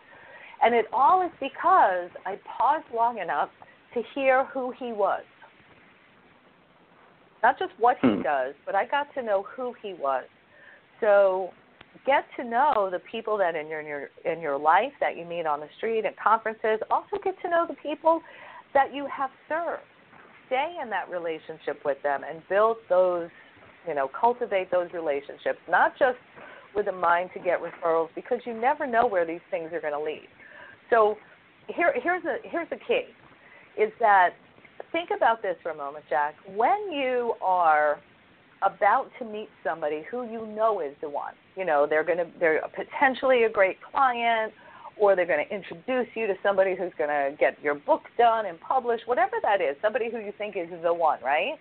[0.61, 3.49] And it all is because I paused long enough
[3.93, 5.23] to hear who he was.
[7.43, 8.21] Not just what he hmm.
[8.21, 10.25] does, but I got to know who he was.
[10.99, 11.49] So
[12.05, 15.25] get to know the people that in your in your in your life that you
[15.25, 16.79] meet on the street at conferences.
[16.89, 18.21] Also get to know the people
[18.73, 19.83] that you have served.
[20.51, 23.29] Stay in that relationship with them and build those,
[23.87, 25.59] you know, cultivate those relationships.
[25.69, 26.17] Not just
[26.75, 29.93] with a mind to get referrals because you never know where these things are going
[29.93, 30.27] to lead.
[30.89, 31.15] So
[31.67, 33.05] here here's a here's a key
[33.81, 34.31] is that
[34.91, 36.35] think about this for a moment, Jack.
[36.53, 38.01] When you are
[38.61, 41.33] about to meet somebody who you know is the one.
[41.55, 44.53] You know, they're going to they're potentially a great client
[44.97, 48.45] or they're going to introduce you to somebody who's going to get your book done
[48.45, 51.55] and published, whatever that is, somebody who you think is the one, right?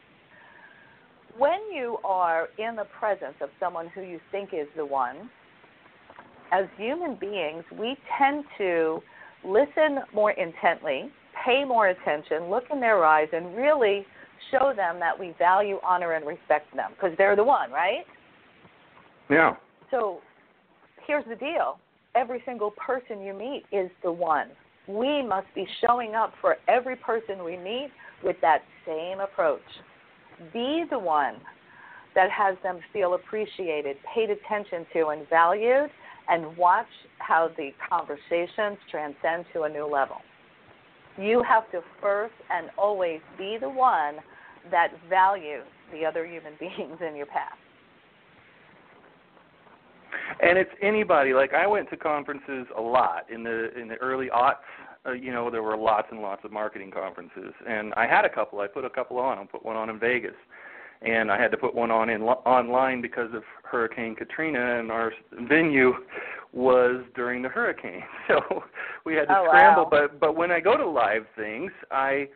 [1.38, 5.30] When you are in the presence of someone who you think is the one,
[6.52, 9.00] as human beings, we tend to
[9.44, 11.10] listen more intently,
[11.44, 14.04] pay more attention, look in their eyes, and really
[14.50, 18.04] show them that we value, honor, and respect them because they're the one, right?
[19.30, 19.54] Yeah.
[19.90, 20.18] So
[21.06, 21.78] here's the deal
[22.14, 24.48] every single person you meet is the one.
[24.88, 27.90] We must be showing up for every person we meet
[28.24, 29.60] with that same approach.
[30.52, 31.36] Be the one
[32.14, 35.90] that has them feel appreciated, paid attention to, and valued,
[36.28, 36.86] and watch
[37.18, 40.16] how the conversations transcend to a new level.
[41.18, 44.16] You have to first and always be the one
[44.70, 47.58] that values the other human beings in your path.
[50.42, 51.34] And it's anybody.
[51.34, 54.56] Like I went to conferences a lot in the in the early aughts.
[55.06, 58.28] Uh, you know, there were lots and lots of marketing conferences, and I had a
[58.28, 58.60] couple.
[58.60, 59.38] I put a couple on.
[59.38, 60.34] I put one on in Vegas,
[61.00, 65.12] and I had to put one on in online because of Hurricane Katrina, and our
[65.48, 65.92] venue
[66.52, 68.64] was during the hurricane, so
[69.06, 69.84] we had to oh, scramble.
[69.84, 69.88] Wow.
[69.90, 72.28] But but when I go to live things, I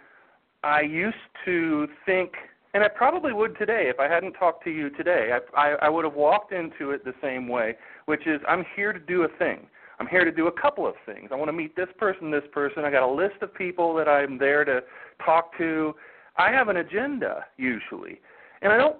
[0.63, 2.33] I used to think,
[2.75, 5.31] and I probably would today if I hadn't talked to you today.
[5.33, 8.93] I I, I would have walked into it the same way, which is I'm here
[8.93, 9.67] to do a thing.
[10.01, 11.31] I'm here to do a couple of things.
[11.33, 12.85] I want to meet this person, this person.
[12.85, 14.81] I got a list of people that I'm there to
[15.25, 15.95] talk to.
[16.37, 18.21] I have an agenda usually.
[18.63, 18.97] And I don't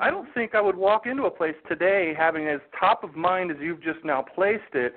[0.00, 3.50] I don't think I would walk into a place today having as top of mind
[3.50, 4.94] as you've just now placed it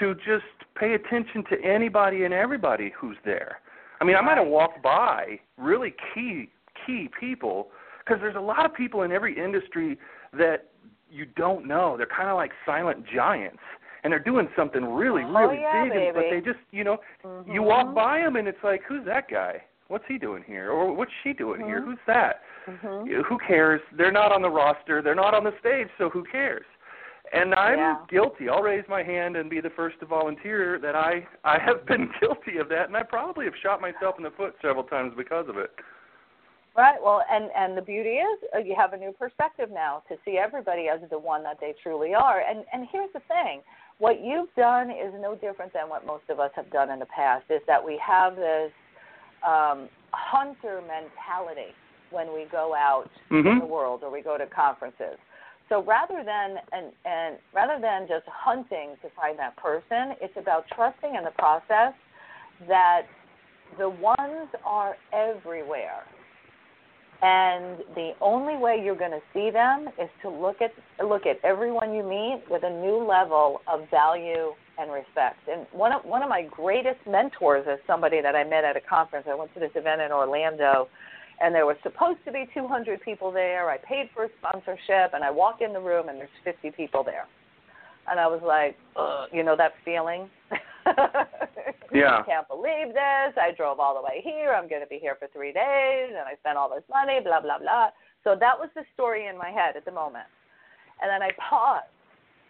[0.00, 0.44] to just
[0.74, 3.60] pay attention to anybody and everybody who's there.
[4.00, 6.50] I mean, I might have walked by really key
[6.86, 7.68] key people
[7.98, 9.98] because there's a lot of people in every industry
[10.36, 10.68] that
[11.10, 11.96] you don't know.
[11.96, 13.60] They're kind of like silent giants
[14.02, 16.10] and they're doing something really really Oh, really yeah, big baby.
[16.14, 17.50] but they just, you know, Mm-hmm.
[17.52, 19.62] you walk by them and it's like, who's that guy?
[19.88, 20.70] What's he doing here?
[20.70, 21.80] Or what's she doing here?
[21.80, 21.84] Mhm.
[21.84, 22.42] Who's that?
[22.66, 23.06] Mhm.
[23.06, 23.80] You- Who cares?
[23.92, 25.02] They're not on the roster.
[25.02, 26.64] They're not on the stage, so who cares?
[27.32, 27.96] And I'm Yeah.
[28.08, 28.48] guilty.
[28.48, 32.10] I'll raise my hand and be the first to volunteer that I I have been
[32.20, 35.48] guilty of that, and I probably have shot myself in the foot several times because
[35.48, 35.70] of it.
[36.76, 36.98] Right.
[37.00, 40.38] Well, and and the beauty is uh, you have a new perspective now to see
[40.38, 42.40] everybody as the one that they truly are.
[42.40, 43.62] And and here's the thing:
[43.98, 47.06] what you've done is no different than what most of us have done in the
[47.06, 47.44] past.
[47.48, 48.72] Is that we have this
[49.46, 51.72] um, hunter mentality
[52.10, 55.18] when we go out in the world or we go to conferences.
[55.68, 60.64] So rather than and and rather than just hunting to find that person, it's about
[60.74, 61.94] trusting in the process
[62.66, 63.02] that
[63.78, 66.04] the ones are everywhere.
[67.24, 71.38] And the only way you're going to see them is to look at look at
[71.42, 75.38] everyone you meet with a new level of value and respect.
[75.50, 78.80] And one of one of my greatest mentors is somebody that I met at a
[78.82, 79.26] conference.
[79.26, 80.86] I went to this event in Orlando,
[81.40, 83.70] and there was supposed to be 200 people there.
[83.70, 87.02] I paid for a sponsorship, and I walk in the room, and there's 50 people
[87.02, 87.24] there.
[88.06, 88.76] And I was like,
[89.32, 90.28] you know that feeling?
[91.92, 92.20] Yeah.
[92.20, 93.34] I can't believe this.
[93.36, 94.54] I drove all the way here.
[94.54, 97.40] I'm going to be here for three days, and I spent all this money, blah,
[97.40, 97.88] blah, blah.
[98.22, 100.26] So that was the story in my head at the moment.
[101.02, 101.86] And then I paused,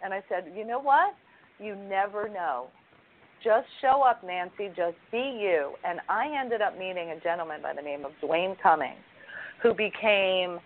[0.03, 1.14] and I said, you know what?
[1.59, 2.68] You never know.
[3.42, 4.68] Just show up, Nancy.
[4.77, 5.75] Just be you.
[5.85, 8.97] And I ended up meeting a gentleman by the name of Dwayne Cummings,
[9.62, 10.59] who became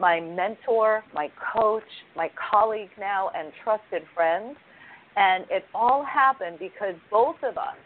[0.00, 1.82] my mentor, my coach,
[2.16, 4.56] my colleague now, and trusted friend.
[5.16, 7.76] And it all happened because both of us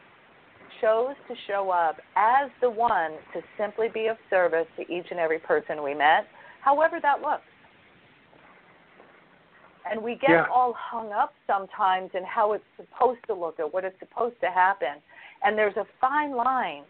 [0.80, 5.18] chose to show up as the one to simply be of service to each and
[5.18, 6.26] every person we met,
[6.60, 7.42] however that looks.
[9.90, 10.46] And we get Yeah.
[10.50, 14.50] all hung up sometimes in how it's supposed to look or what it's supposed to
[14.50, 15.02] happen.
[15.42, 16.84] And there's a fine line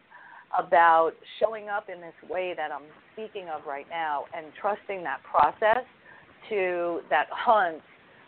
[0.57, 5.22] about showing up in this way that I'm speaking of right now and trusting that
[5.22, 5.85] process
[6.48, 7.83] to that hunt.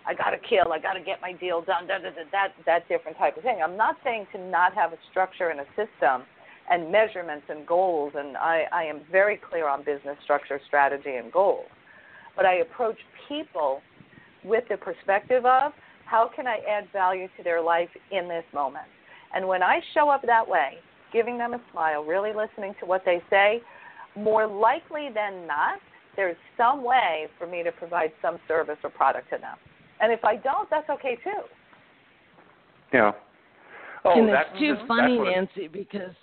[0.07, 0.73] I got to kill.
[0.73, 1.87] I got to get my deal done.
[1.87, 3.61] Da, da, da, that that different type of thing.
[3.63, 6.23] I'm not saying to not have a structure and a system
[6.71, 8.13] and measurements and goals.
[8.17, 11.67] And I, I am very clear on business structure, strategy, and goals.
[12.37, 12.97] But I approach
[13.29, 13.83] people
[14.45, 15.73] with the perspective of
[16.07, 18.87] how can I add value to their life in this moment.
[19.35, 20.79] And when I show up that way,
[21.13, 23.61] giving them a smile, really listening to what they say,
[24.17, 25.79] more likely than not,
[26.17, 29.57] there's some way for me to provide some service or product to them.
[30.01, 31.43] And if I don't, that's okay too.
[32.93, 33.13] Yeah.
[34.05, 36.15] Oh, and that's it's too that's funny, what it- Nancy, because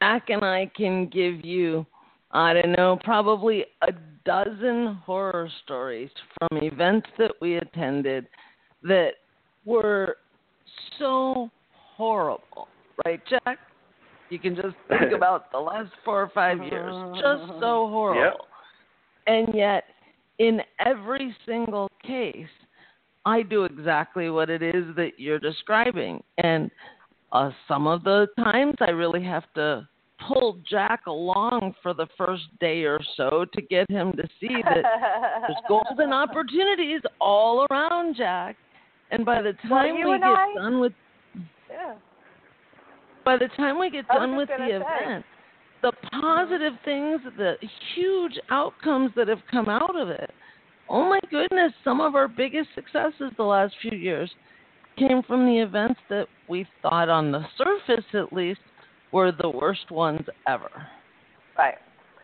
[0.00, 1.86] Jack and I can give you,
[2.30, 3.92] I don't know, probably a
[4.24, 8.26] dozen horror stories from events that we attended
[8.82, 9.12] that
[9.64, 10.16] were
[10.98, 11.50] so
[11.96, 12.68] horrible,
[13.04, 13.58] right, Jack?
[14.30, 18.22] You can just think about the last four or five years, just so horrible.
[18.22, 18.34] Yep.
[19.28, 19.84] And yet,
[20.38, 22.46] in every single case,
[23.26, 26.22] I do exactly what it is that you're describing.
[26.38, 26.70] And
[27.32, 29.86] uh, some of the times I really have to
[30.26, 34.82] pull Jack along for the first day or so to get him to see that
[35.42, 38.56] there's golden opportunities all around Jack.
[39.10, 40.92] And by the time you we get I- done with
[41.68, 41.94] Yeah.
[43.24, 44.72] by the time we get done with the say.
[44.72, 45.24] event,
[45.82, 47.54] the positive things, the
[47.94, 50.30] huge outcomes that have come out of it.
[50.88, 54.30] Oh my goodness, some of our biggest successes the last few years
[54.96, 58.60] came from the events that we thought, on the surface at least,
[59.12, 60.70] were the worst ones ever.
[61.58, 61.74] Right.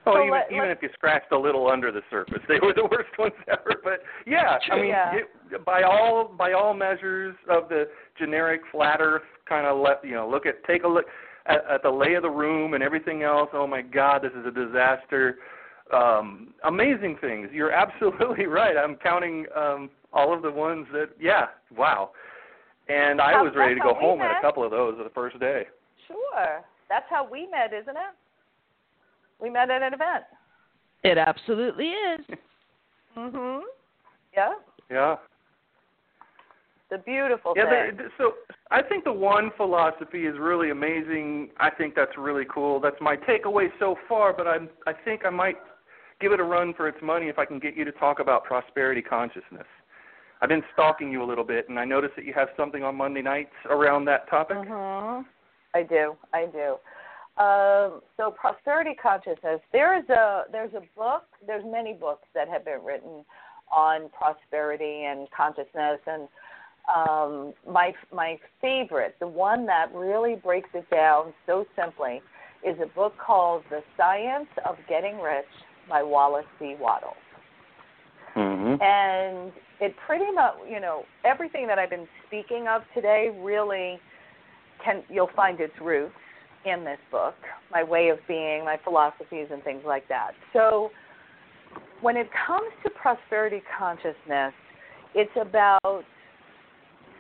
[0.06, 2.58] Oh, So even let- even let- if you scratched a little under the surface, they
[2.60, 3.80] were the worst ones ever.
[3.84, 5.14] But yeah, I mean, Yeah.
[5.50, 7.88] it, by all by all measures of the
[8.18, 11.06] generic flat Earth kind of let you know, look at take a look
[11.46, 13.50] at, at the lay of the room and everything else.
[13.52, 15.38] Oh my God, this is a disaster.
[15.93, 17.49] Um, amazing things.
[17.53, 18.76] You're absolutely right.
[18.76, 21.11] I'm counting um, all of the ones that.
[21.20, 22.11] Yeah, wow.
[22.89, 24.97] And I How- was ready to go how we home at a couple of those
[25.03, 25.66] the first day.
[26.09, 26.62] Sure.
[26.89, 28.14] That's how we met, isn't it?
[29.41, 30.24] We met at an event.
[31.05, 32.20] It absolutely is.
[33.16, 33.61] Mhm.
[34.35, 34.55] Yeah.
[34.91, 35.16] Yeah.
[36.91, 37.97] The beautiful Yeah, thing.
[37.99, 38.33] the, so
[38.70, 41.51] I think the one philosophy is really amazing.
[41.61, 42.80] I think that's really cool.
[42.80, 44.33] That's my takeaway so far.
[44.33, 45.57] But I'm I think I might
[46.22, 48.44] give it a run for its money if I can get you to talk about
[48.44, 49.66] prosperity consciousness.
[50.40, 52.96] I've been stalking you a little bit, and I noticed that you have something on
[52.96, 54.56] Monday nights around that topic.
[54.56, 55.22] Mm-hmm.
[55.74, 56.16] I do.
[56.32, 56.76] I do.
[57.42, 59.60] Um, so prosperity consciousness.
[59.72, 61.24] There is a there's a book.
[61.46, 63.24] There's many books that have been written
[63.72, 66.28] on prosperity and consciousness, and
[66.94, 72.20] um, my my favorite, the one that really breaks it down so simply,
[72.66, 75.46] is a book called The Science of Getting Rich
[75.89, 76.76] by Wallace D.
[76.78, 77.14] Wattles.
[78.37, 78.83] Mm-hmm.
[78.83, 83.99] And it pretty much, you know, everything that I've been speaking of today really
[84.85, 86.14] can you'll find its roots
[86.64, 87.35] in this book,
[87.70, 90.30] my way of being, my philosophies and things like that.
[90.53, 90.91] So
[92.01, 94.53] when it comes to prosperity consciousness,
[95.14, 96.05] it's about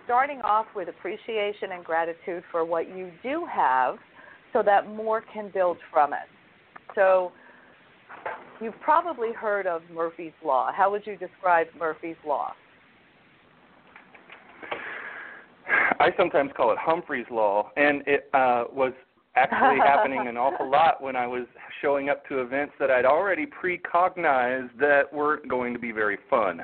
[0.04, 3.96] starting off with appreciation and gratitude for what you do have
[4.52, 6.28] so that more can build from it.
[6.94, 7.32] So
[8.60, 10.70] You've probably heard of Murphy's Law.
[10.72, 12.52] How would you describe Murphy's Law?
[15.98, 18.92] I sometimes call it Humphrey's Law, and it uh, was
[19.36, 21.46] actually happening an awful lot when I was
[21.80, 26.62] showing up to events that I'd already precognized that weren't going to be very fun.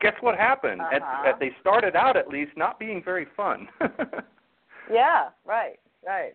[0.00, 0.80] Guess what happened?
[0.80, 1.28] Uh-huh.
[1.28, 3.68] at, they started out at least not being very fun.
[4.90, 6.32] Yeah, right, right.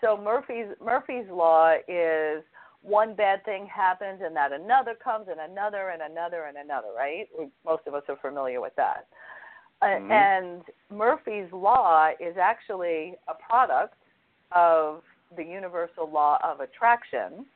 [0.00, 2.44] So Murphy's Murphy's law is
[2.88, 7.28] one bad thing happens and that another comes and another and another and another, right?
[7.38, 9.06] We, most of us are familiar with that.
[9.80, 10.10] Uh, Mhm.
[10.10, 13.94] And Murphy's law is actually a product
[14.52, 15.02] of
[15.36, 17.46] the universal law of attraction,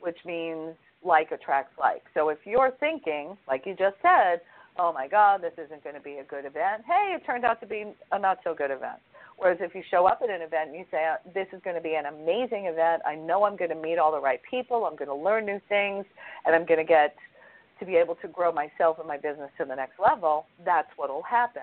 [0.00, 2.04] which means like attracts like.
[2.14, 4.40] So if you're thinking, like you just said,
[4.78, 7.60] oh my God, this isn't going to be a good event, hey, it turned out
[7.60, 9.00] to be a not so good event.
[9.38, 11.76] Whereas if you show up at an event and you say, uh, this is going
[11.76, 14.84] to be an amazing event, I know I'm going to meet all the right people,
[14.84, 16.04] I'm going to learn new things,
[16.44, 17.16] and I'm going to get
[17.80, 21.10] to be able to grow myself and my business to the next level, that's what
[21.10, 21.62] will happen.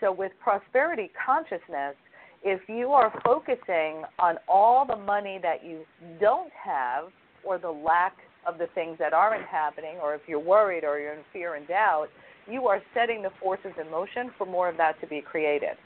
[0.00, 1.94] So with prosperity consciousness,
[2.42, 5.80] if you are focusing on all the money that you
[6.20, 7.04] don't have
[7.44, 11.14] or the lack of the things that aren't happening, or if you're worried or you're
[11.14, 12.08] in fear and doubt,
[12.50, 15.76] you are setting the forces in motion for more of that to be created.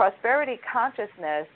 [0.00, 1.46] Prosperity consciousness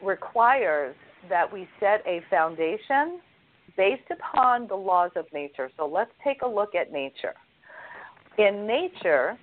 [0.00, 0.94] requires
[1.28, 3.18] that we set a foundation
[3.76, 5.68] based upon the laws of nature.
[5.76, 7.34] So let's take a look at nature.
[8.38, 9.36] In nature,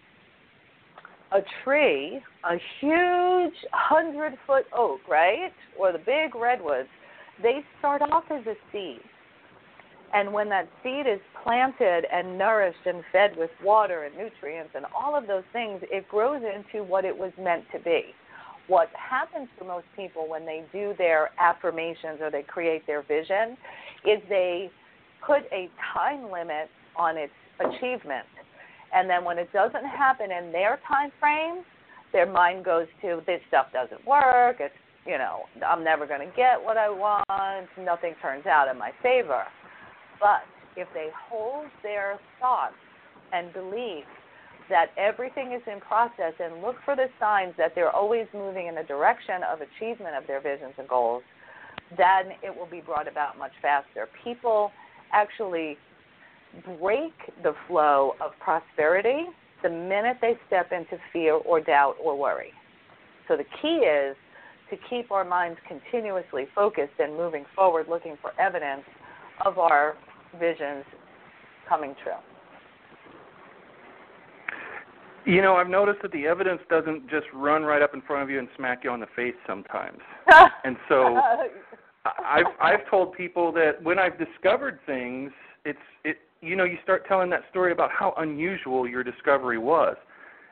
[1.33, 5.51] a tree, a huge hundred foot oak, right?
[5.77, 6.87] Or the big redwoods,
[7.41, 9.01] they start off as a seed.
[10.13, 14.85] And when that seed is planted and nourished and fed with water and nutrients and
[14.95, 18.03] all of those things, it grows into what it was meant to be.
[18.67, 23.57] What happens for most people when they do their affirmations or they create their vision
[24.05, 24.69] is they
[25.25, 28.27] put a time limit on its achievement.
[28.93, 31.63] And then when it doesn't happen in their time frame,
[32.13, 34.73] their mind goes to this stuff doesn't work, it's
[35.05, 38.91] you know, I'm never going to get what I want, nothing turns out in my
[39.01, 39.43] favor.
[40.19, 40.43] But
[40.75, 42.75] if they hold their thoughts
[43.31, 44.07] and beliefs
[44.69, 48.75] that everything is in process and look for the signs that they're always moving in
[48.75, 51.23] the direction of achievement of their visions and goals,
[51.97, 54.07] then it will be brought about much faster.
[54.23, 54.71] People
[55.11, 55.77] actually
[56.79, 59.25] break the flow of prosperity
[59.63, 62.51] the minute they step into fear or doubt or worry.
[63.27, 64.15] So the key is
[64.69, 68.83] to keep our minds continuously focused and moving forward, looking for evidence
[69.45, 69.95] of our
[70.39, 70.85] visions
[71.67, 72.13] coming true.
[75.25, 78.29] you know, I've noticed that the evidence doesn't just run right up in front of
[78.29, 79.99] you and smack you on the face sometimes.
[80.65, 81.19] And so
[82.05, 85.31] I've I've told people that when I've discovered things,
[85.65, 89.95] it's it you know you start telling that story about how unusual your discovery was,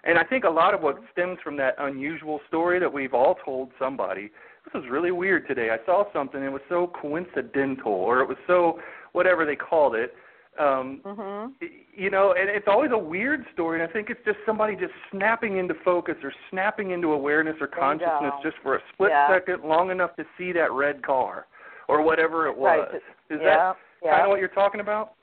[0.03, 3.35] And I think a lot of what stems from that unusual story that we've all
[3.45, 4.31] told somebody.
[4.65, 5.69] This is really weird today.
[5.71, 6.41] I saw something.
[6.41, 8.79] It was so coincidental, or it was so
[9.11, 10.15] whatever they called it.
[10.59, 11.53] Um, Mhm.
[11.93, 14.93] you know, and it's always a weird story, and I think it's just somebody just
[15.09, 19.27] snapping into focus or snapping into awareness or consciousness just for a split Yeah.
[19.29, 21.47] second, long enough to see that red car
[21.87, 22.79] or whatever it Right.
[22.91, 23.01] was.
[23.29, 23.55] Is yeah.
[23.55, 24.11] that yeah.
[24.11, 25.13] kind of what you're talking about?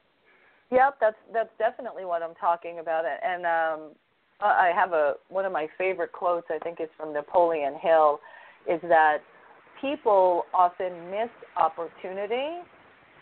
[0.71, 3.05] Yep, that's that's definitely what I'm talking about.
[3.05, 3.95] And um,
[4.41, 6.47] I I have a one of my favorite quotes.
[6.51, 8.21] I think is from Napoleon Hill,
[8.69, 9.19] is that
[9.81, 12.61] people often miss opportunity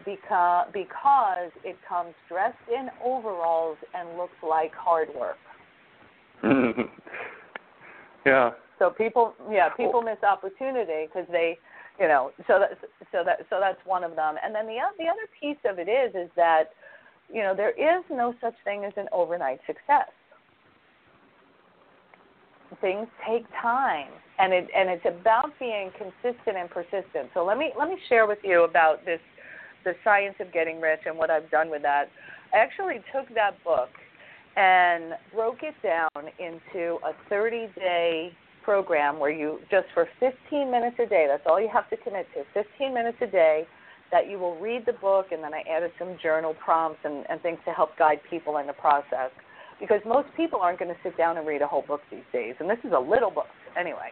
[0.04, 5.36] because because it comes dressed in overalls and looks like hard work.
[8.26, 8.50] yeah.
[8.78, 11.58] So people, yeah, people miss opportunity because they,
[11.98, 12.78] you know, so that
[13.10, 14.34] so that so that's one of them.
[14.42, 16.64] And then the the other piece of it is is that,
[17.32, 20.10] you know, there is no such thing as an overnight success.
[22.80, 27.30] Things take time, and it and it's about being consistent and persistent.
[27.32, 29.20] So let me let me share with you about this,
[29.84, 32.08] the science of getting rich and what I've done with that.
[32.52, 33.88] I actually took that book
[34.56, 38.32] and broke it down into a 30 day
[38.64, 42.26] program where you just for 15 minutes a day that's all you have to commit
[42.34, 43.64] to 15 minutes a day
[44.10, 47.40] that you will read the book and then i added some journal prompts and, and
[47.42, 49.30] things to help guide people in the process
[49.80, 52.54] because most people aren't going to sit down and read a whole book these days
[52.60, 53.48] and this is a little book
[53.78, 54.10] anyway.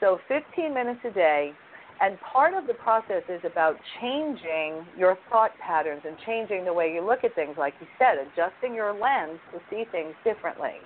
[0.00, 1.52] So 15 minutes a day
[2.00, 6.92] and part of the process is about changing your thought patterns and changing the way
[6.92, 10.78] you look at things like you said adjusting your lens to see things differently.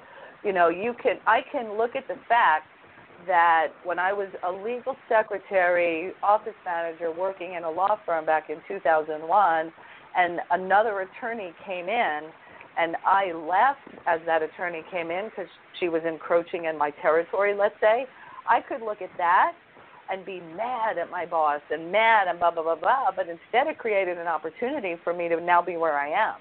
[0.45, 2.69] You know you can i can look at the fact
[3.27, 8.51] that when I was a legal secretary, office manager working in a law firm back
[8.51, 9.73] in 2001,
[10.17, 12.21] and another attorney came in,
[12.79, 15.51] and I left as that attorney came in because
[15.81, 18.07] she was encroaching in my territory, let's say,
[18.49, 19.53] I could look at that
[20.11, 23.67] and be mad at my boss and mad and blah, blah, blah, blah, but instead
[23.67, 26.37] it created an opportunity for me to now be where I am.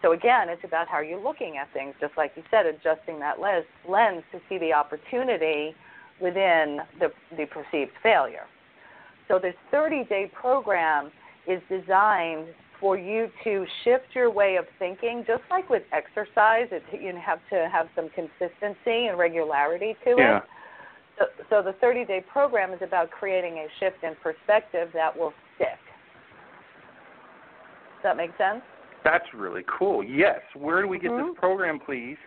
[0.00, 3.40] So again, it's about how you're looking at things, just like you said, adjusting that
[3.40, 5.74] lens, lens to see the opportunity
[6.20, 8.46] within the, the perceived failure.
[9.28, 11.10] So this 30-day program
[11.46, 12.48] is designed
[12.82, 17.38] for you to shift your way of thinking, just like with exercise, it, you have
[17.48, 20.38] to have some consistency and regularity to Yeah.
[20.38, 20.42] it.
[21.18, 25.78] So, so the 30-day program is about creating a shift in perspective that will stick.
[27.94, 28.62] Does that make sense?
[29.04, 30.02] That's really cool.
[30.02, 30.40] Yes.
[30.54, 31.28] Where do we get Mhm.
[31.28, 32.18] this program, please?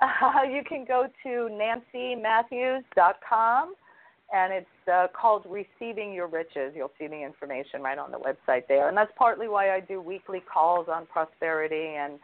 [0.00, 3.76] Uh, you can go to nancymatthews.com
[4.34, 6.72] and it's uh, called Receiving Your Riches.
[6.74, 8.88] You'll see the information right on the website there.
[8.88, 12.18] And that's partly why I do weekly calls on prosperity and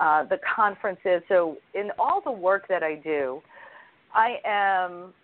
[0.00, 1.22] uh, the conferences.
[1.28, 3.40] So, in all the work that I do,
[4.12, 5.14] I am,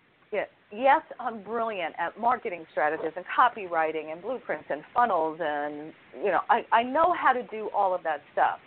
[0.71, 5.39] yes, I'm brilliant at marketing strategies and copywriting and blueprints and funnels.
[5.41, 5.93] And,
[6.23, 8.59] you know, I, I know how to do all of that stuff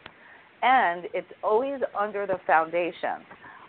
[0.62, 3.24] and it's always under the foundation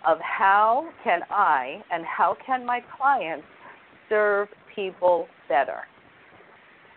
[0.07, 3.45] of how can I and how can my clients
[4.09, 5.81] serve people better.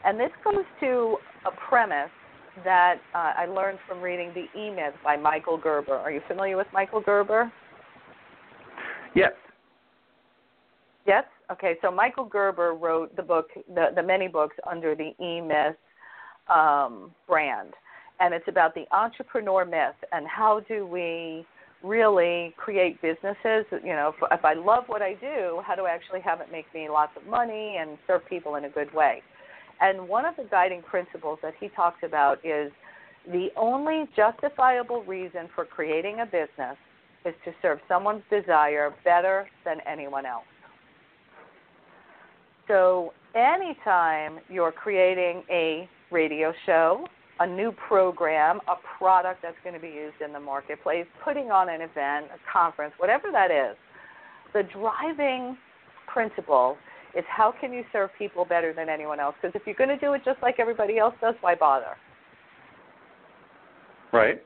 [0.04, 2.10] And this goes to a premise
[2.64, 5.96] that uh, I learned from reading The E Myth by Michael Gerber.
[5.96, 7.52] Are you familiar with Michael Gerber?
[9.14, 9.32] Yes.
[11.06, 11.24] Yes.
[11.50, 11.76] Okay.
[11.82, 15.76] So Michael Gerber wrote the book, the the many books under the E Myth
[16.48, 17.74] um, brand,
[18.20, 21.46] and it's about the entrepreneur myth and how do we
[21.82, 23.64] really create businesses.
[23.72, 26.52] You know, if, if I love what I do, how do I actually have it
[26.52, 29.22] make me lots of money and serve people in a good way?
[29.80, 32.70] And one of the guiding principles that he talks about is
[33.26, 36.76] the only justifiable reason for creating a business
[37.24, 40.44] is to serve someone's desire better than anyone else.
[42.66, 47.04] So, anytime you're creating a radio show,
[47.40, 51.68] a new program, a product that's going to be used in the marketplace, putting on
[51.70, 53.76] an event, a conference, whatever that is,
[54.52, 55.56] the driving
[56.06, 56.76] principle
[57.16, 59.34] is how can you serve people better than anyone else?
[59.40, 61.96] Because if you're going to do it just like everybody else does, why bother?
[64.12, 64.42] Right.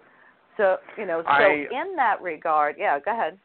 [0.56, 3.38] So, you know, so I- in that regard, yeah, go ahead.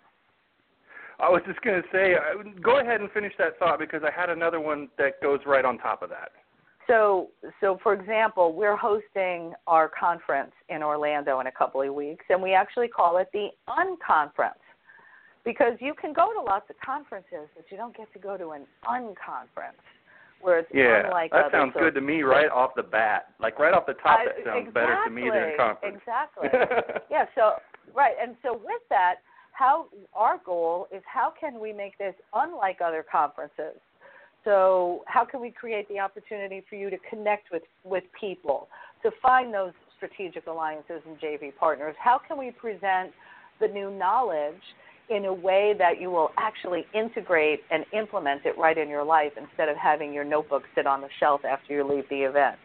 [1.20, 4.12] I was just going to say, uh, go ahead and finish that thought because I
[4.12, 6.32] had another one that goes right on top of that.
[6.90, 7.28] So,
[7.62, 12.42] so for example, we're hosting our conference in Orlando in a couple of weeks, and
[12.42, 14.54] we actually call it the Unconference
[15.46, 18.50] because you can go to lots of conferences, but you don't get to go to
[18.52, 19.80] an unconference
[20.42, 21.52] where it's Yeah, unlike that others.
[21.52, 23.34] sounds good to me right off the bat.
[23.40, 25.98] Like right off the top, I- that sounds better to me than exactly, conference.
[26.02, 27.02] Exactly.
[27.12, 27.26] yeah.
[27.36, 27.56] So
[27.94, 29.16] right, and so with that,
[29.52, 33.76] how our goal is how can we make this unlike other conferences?
[34.46, 38.68] So how can we create the opportunity for you to connect with with people,
[39.04, 41.96] to find those strategic alliances and JV partners?
[42.00, 43.12] How can we present
[43.60, 44.62] the new knowledge
[45.10, 49.34] in a way that you will actually integrate and implement it right in your life
[49.38, 52.58] instead of having your notebook sit on the shelf after you leave the event?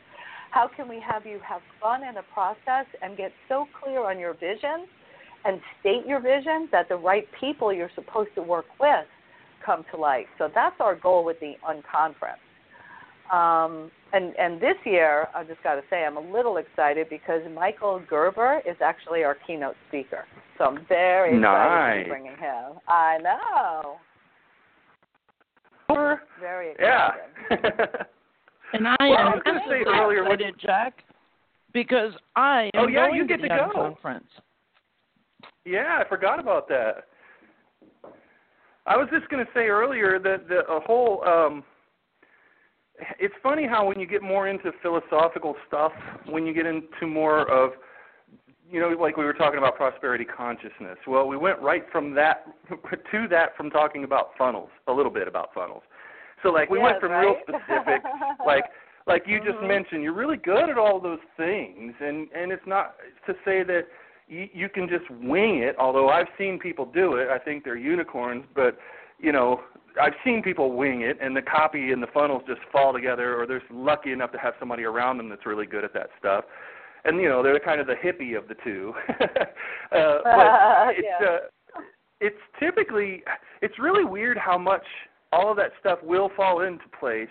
[0.50, 4.18] How can we have you have fun in the process and get so clear on
[4.18, 4.86] your vision
[5.44, 9.06] and state your vision that the right people you're supposed to work with
[9.64, 10.26] come to light?
[10.38, 12.40] So that's our goal with the Unconference.
[13.32, 17.40] Um, and and this year, I just got to say, I'm a little excited because
[17.54, 20.24] Michael Gerber is actually our keynote speaker.
[20.58, 22.00] So I'm very nice.
[22.00, 22.78] excited to bringing him.
[22.86, 23.96] I know.
[26.40, 27.20] Very excited.
[27.50, 27.86] Yeah.
[28.72, 31.04] and I well, am I was going to say earlier, excited, Jack,
[31.72, 33.72] because I am oh yeah, going you get to, to the go.
[33.72, 34.28] conference.
[35.64, 37.04] Yeah, I forgot about that.
[38.86, 41.64] I was just going to say earlier that the a whole um
[43.18, 45.92] it's funny how when you get more into philosophical stuff,
[46.26, 47.72] when you get into more of
[48.70, 50.96] you know, like we were talking about prosperity consciousness.
[51.06, 52.46] Well, we went right from that
[53.12, 55.82] to that from talking about funnels, a little bit about funnels.
[56.42, 57.22] So like we yes, went from right?
[57.22, 58.02] real specific,
[58.46, 58.64] like
[59.06, 59.68] like you just Mhm.
[59.68, 63.86] mentioned, you're really good at all those things, and and it's not to say that
[64.28, 65.76] you, you can just wing it.
[65.78, 68.78] Although I've seen people do it, I think they're unicorns, but
[69.18, 69.60] you know.
[70.02, 73.46] I've seen people wing it, and the copy and the funnels just fall together, or
[73.46, 76.44] they're lucky enough to have somebody around them that's really good at that stuff
[77.04, 78.92] and you know they're kind of the hippie of the two.
[79.08, 79.14] uh,
[79.92, 81.26] but it's Yeah.
[81.26, 81.38] uh,
[82.20, 83.22] it's typically
[83.60, 84.84] it's really weird how much
[85.32, 87.28] all of that stuff will fall into place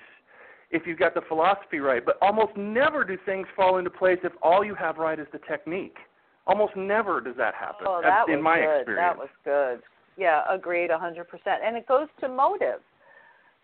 [0.71, 2.05] if you've got the philosophy right.
[2.05, 5.39] But almost never do things fall into place if all you have right is the
[5.39, 5.97] technique.
[6.45, 7.85] Almost never does that happen.
[7.87, 8.79] Oh, that in was my good.
[8.79, 8.99] experience.
[8.99, 9.83] That was good.
[10.17, 11.23] Yeah, agreed, a 100%.
[11.65, 12.81] And it goes to motive.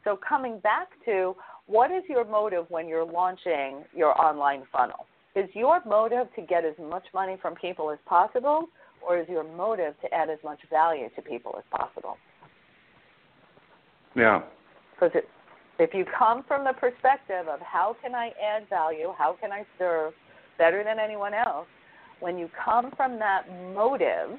[0.04, 1.36] So coming back to
[1.68, 5.06] what is your motive when you're launching your online funnel?
[5.36, 8.66] Is your motive to get as much money from people as possible,
[9.06, 12.18] or is your motive to add as much value to people as possible?
[14.16, 14.42] yeah.
[14.96, 15.22] Because
[15.78, 19.64] if you come from the perspective of how can I add value, how can I
[19.78, 20.14] serve
[20.58, 21.68] better than anyone else,
[22.20, 23.44] when you come from that
[23.74, 24.38] motive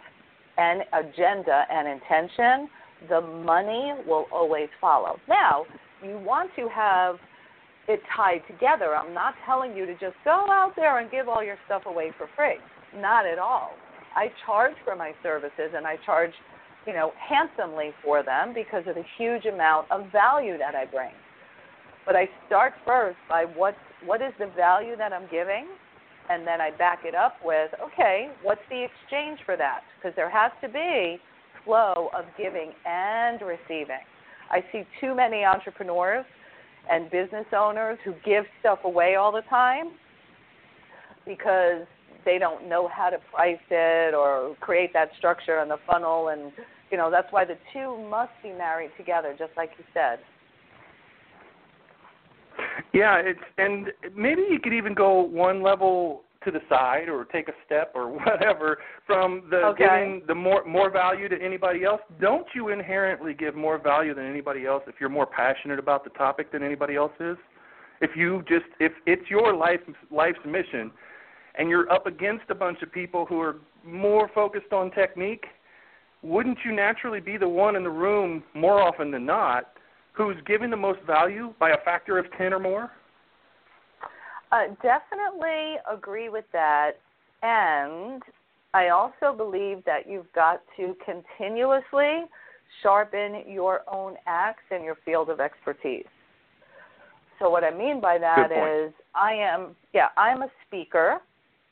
[0.59, 2.69] and agenda and intention,
[3.09, 5.19] the money will always follow.
[5.29, 5.65] Now,
[6.05, 7.17] you want to have
[7.89, 8.95] it tied together.
[8.95, 12.13] I'm not telling you to just go out there and give all your stuff away
[12.17, 12.57] for free.
[13.01, 13.71] Not at all.
[14.15, 16.33] I charge for my services and I charge,
[16.87, 21.13] you know, handsomely for them because of the huge amount of value that I bring.
[22.07, 23.75] But I start first by what
[24.05, 25.67] what is the value that I'm giving
[26.31, 29.81] and then I back it up with, okay, what's the exchange for that?
[29.99, 31.19] Because there has to be
[31.65, 34.01] flow of giving and receiving.
[34.51, 36.25] I see too many entrepreneurs
[36.91, 39.91] and business owners who give stuff away all the time
[41.27, 41.87] because
[42.25, 46.53] they don't know how to price it or create that structure on the funnel and
[46.91, 50.19] you know that's why the two must be married together just like you said
[52.93, 57.49] Yeah, it's and maybe you could even go one level to the side or take
[57.49, 59.85] a step or whatever from the Okay.
[59.85, 62.01] giving the more more value to anybody else.
[62.21, 66.11] Don't you inherently give more value than anybody else if you're more passionate about the
[66.11, 67.37] topic than anybody else is?
[68.01, 69.81] If you just if it's your life
[70.11, 70.91] life's mission
[71.57, 75.45] and you're up against a bunch of people who are more focused on technique,
[76.23, 79.73] wouldn't you naturally be the one in the room more often than not
[80.27, 82.91] who's giving the most value by a factor of 10 or more?
[84.53, 86.93] Uh, definitely agree with that.
[87.43, 88.23] And
[88.75, 92.25] I also believe that you've got to continuously
[92.83, 96.07] sharpen your own axe in your field of expertise.
[97.39, 101.21] So what I mean by that is I am yeah, I'm a speaker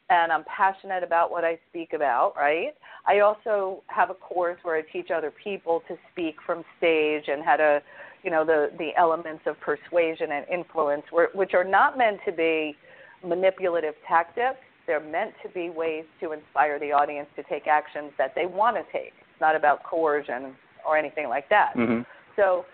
[0.09, 2.73] and I'm passionate about what I speak about, right?
[3.07, 7.45] I also have a course where I teach other people to speak from stage and
[7.45, 7.83] how to
[8.23, 11.03] you know the the elements of persuasion and influence
[11.35, 12.77] which are not meant to be
[13.25, 14.59] manipulative tactics.
[14.87, 18.77] They're meant to be ways to inspire the audience to take actions that they want
[18.77, 19.13] to take.
[19.21, 20.55] It's not about coercion
[20.87, 21.75] or anything like that.
[21.77, 22.03] Mm-hmm.
[22.37, 22.65] so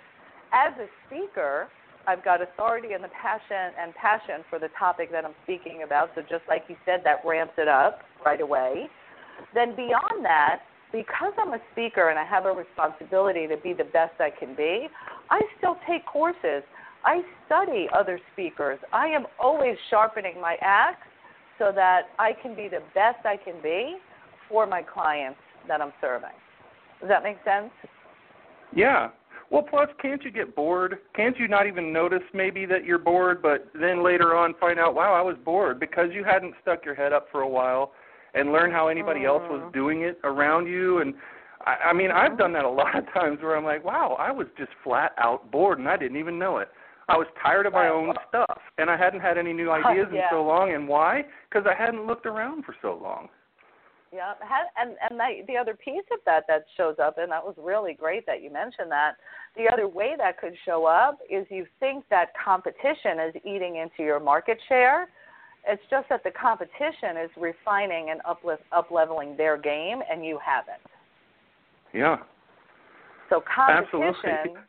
[0.53, 1.69] as a speaker
[2.07, 6.11] i've got authority and the passion and passion for the topic that i'm speaking about.
[6.15, 8.87] So just like you said that ramps it up right away.
[9.55, 10.61] Then beyond that
[10.95, 14.55] because I'm a speaker and I have a responsibility to be the best I can
[14.55, 14.87] be,
[15.31, 16.63] I still take courses.
[17.05, 18.79] I study other speakers.
[18.93, 21.07] I am always sharpening my axe
[21.59, 23.97] so that I can be the best I can be
[24.49, 26.31] for my clients that I'm serving.
[27.01, 27.71] Does that make sense?
[28.75, 29.11] Yeah.
[29.51, 30.99] Well, plus, can't you get bored?
[31.15, 34.95] Can't you not even notice maybe that you're bored, but then later on find out,
[34.95, 37.93] wow, I was bored because you hadn't stuck your head up for a while
[38.35, 39.29] and learn how anybody mm.
[39.29, 39.73] else was mm.
[39.73, 40.99] doing it around you.
[40.99, 41.15] And
[41.65, 42.11] I, I mean.
[42.11, 45.13] I've done that a lot of times where I'm like, wow, I was just flat
[45.19, 46.69] out bored and I didn't even know it.
[47.09, 50.21] I was tired of my own stuff, and I hadn't had any new ideas yeah.
[50.21, 50.73] in so long.
[50.73, 51.25] And why?
[51.51, 53.29] Because I hadn't looked around for so long.
[54.13, 54.35] Yeah,
[54.81, 57.95] and and that, the other piece of that that shows up, and that was really
[57.95, 59.17] great that you mentioned that.
[59.57, 64.05] The other way that could show up is you think that competition is eating into
[64.05, 65.09] your market share.
[65.67, 70.39] It's just that the competition is refining and uplift, up leveling their game, and you
[70.45, 70.83] haven't.
[71.95, 72.17] Yeah.
[73.31, 74.11] So competition.
[74.11, 74.61] Absolutely.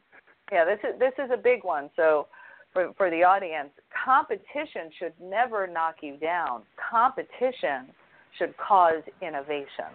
[0.52, 1.90] Yeah, this is this is a big one.
[1.96, 2.28] So
[2.72, 3.70] for for the audience,
[4.06, 6.62] competition should never knock you down.
[6.92, 7.90] Competition
[8.38, 9.92] should cause innovation.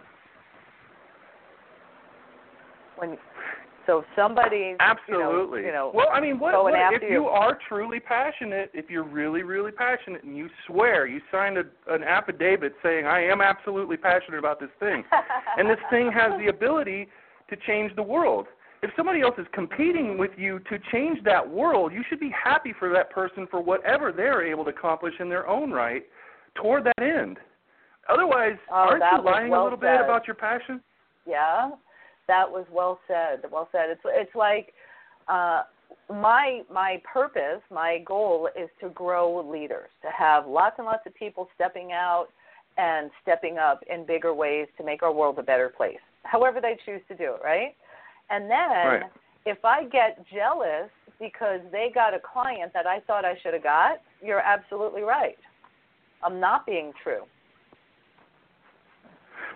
[2.96, 3.16] When
[3.90, 7.58] so somebody absolutely, you know, you know well, I mean, what, what if you are
[7.68, 12.74] truly passionate, if you're really, really passionate, and you swear you signed a, an affidavit
[12.84, 15.02] saying I am absolutely passionate about this thing,
[15.58, 17.08] and this thing has the ability
[17.48, 18.46] to change the world.
[18.84, 22.72] If somebody else is competing with you to change that world, you should be happy
[22.78, 26.04] for that person for whatever they're able to accomplish in their own right
[26.54, 27.38] toward that end.
[28.08, 29.98] Otherwise, oh, aren't you lying well a little said.
[29.98, 30.80] bit about your passion?
[31.26, 31.70] Yeah,
[32.30, 33.42] that was well said.
[33.50, 33.90] Well said.
[33.90, 34.72] It's it's like
[35.26, 35.62] uh,
[36.08, 41.14] my my purpose, my goal is to grow leaders, to have lots and lots of
[41.14, 42.28] people stepping out
[42.78, 45.98] and stepping up in bigger ways to make our world a better place.
[46.22, 47.74] However they choose to do it, right?
[48.30, 49.02] And then right.
[49.44, 53.64] if I get jealous because they got a client that I thought I should have
[53.64, 55.38] got, you're absolutely right.
[56.22, 57.22] I'm not being true.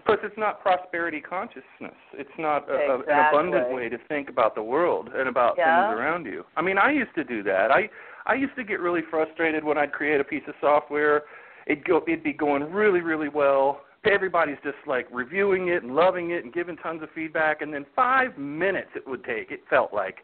[0.05, 1.97] Plus, it's not prosperity consciousness.
[2.13, 3.13] It's not a, exactly.
[3.13, 5.89] a, an abundant way to think about the world and about yeah.
[5.89, 6.45] things around you.
[6.57, 7.71] I mean, I used to do that.
[7.71, 7.89] I
[8.27, 11.23] I used to get really frustrated when I'd create a piece of software.
[11.67, 13.83] It'd go, it'd be going really, really well.
[14.11, 17.87] Everybody's just like reviewing it and loving it and giving tons of feedback, and then
[17.97, 19.51] five minutes it would take.
[19.51, 20.17] It felt like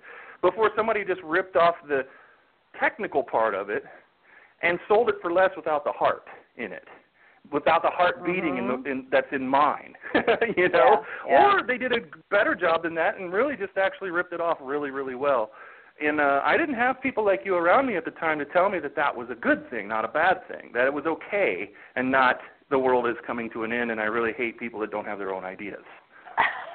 [0.42, 2.02] before somebody just ripped off the
[2.78, 3.84] technical part of it
[4.62, 6.24] and sold it for less without the heart
[6.56, 6.84] in it
[7.52, 8.74] without the heart beating mm-hmm.
[8.74, 9.94] in the in that's in mine
[10.56, 11.54] you know yeah, yeah.
[11.54, 11.98] or they did a
[12.30, 15.50] better job than that and really just actually ripped it off really really well
[16.00, 18.68] and uh i didn't have people like you around me at the time to tell
[18.68, 21.70] me that that was a good thing not a bad thing that it was okay
[21.96, 22.38] and not
[22.70, 25.18] the world is coming to an end and i really hate people that don't have
[25.18, 25.82] their own ideas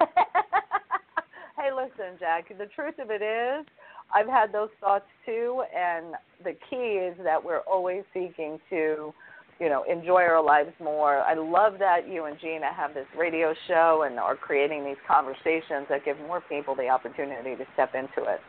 [1.56, 3.66] hey listen jack the truth of it is
[4.14, 6.14] i've had those thoughts too and
[6.44, 9.12] the key is that we're always seeking to
[9.58, 11.18] you know, enjoy our lives more.
[11.18, 15.86] I love that you and Gina have this radio show and are creating these conversations
[15.88, 18.40] that give more people the opportunity to step into it.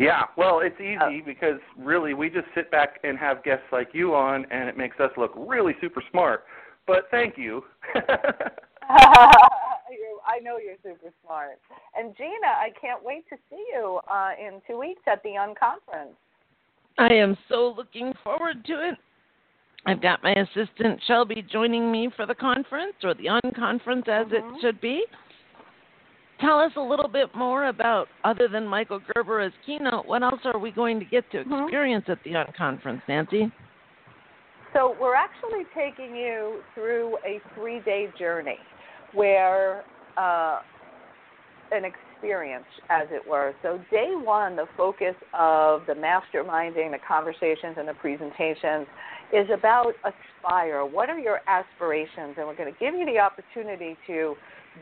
[0.00, 3.90] Yeah, well, it's easy uh, because really we just sit back and have guests like
[3.92, 6.44] you on, and it makes us look really super smart.
[6.86, 7.62] But thank you.
[10.30, 11.58] I know you're super smart.
[11.96, 16.16] And Gina, I can't wait to see you uh, in two weeks at the Unconference.
[17.00, 18.98] I am so looking forward to it.
[19.86, 24.34] I've got my assistant Shelby joining me for the conference, or the unconference as mm-hmm.
[24.34, 25.04] it should be.
[26.42, 30.40] Tell us a little bit more about, other than Michael Gerber as keynote, what else
[30.44, 31.64] are we going to get to mm-hmm.
[31.64, 33.50] experience at the unconference, Nancy?
[34.74, 38.58] So, we're actually taking you through a three day journey
[39.14, 39.84] where
[40.18, 40.60] uh,
[41.72, 41.84] an
[42.20, 43.54] experience, as it were.
[43.62, 48.86] So, day one, the focus of the masterminding, the conversations, and the presentations
[49.32, 50.84] is about aspire.
[50.84, 52.34] What are your aspirations?
[52.36, 54.34] And we're going to give you the opportunity to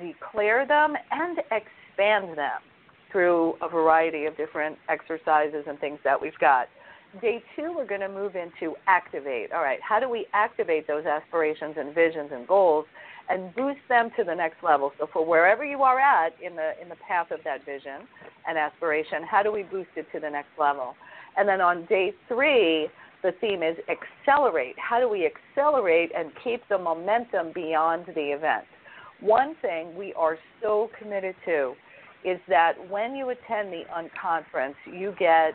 [0.03, 2.61] declare them and expand them
[3.13, 6.67] through a variety of different exercises and things that we've got.
[7.23, 9.53] Day two, we're going to move into activate.
[9.53, 12.85] All right, how do we activate those aspirations and visions and goals?
[13.29, 14.93] And boost them to the next level.
[14.99, 18.07] So for wherever you are at in the in the path of that vision
[18.47, 20.95] and aspiration, how do we boost it to the next level?
[21.37, 22.89] And then on day three,
[23.23, 24.77] the theme is accelerate.
[24.79, 28.65] How do we accelerate and keep the momentum beyond the event?
[29.21, 31.75] One thing we are so committed to
[32.25, 35.55] is that when you attend the unconference, you get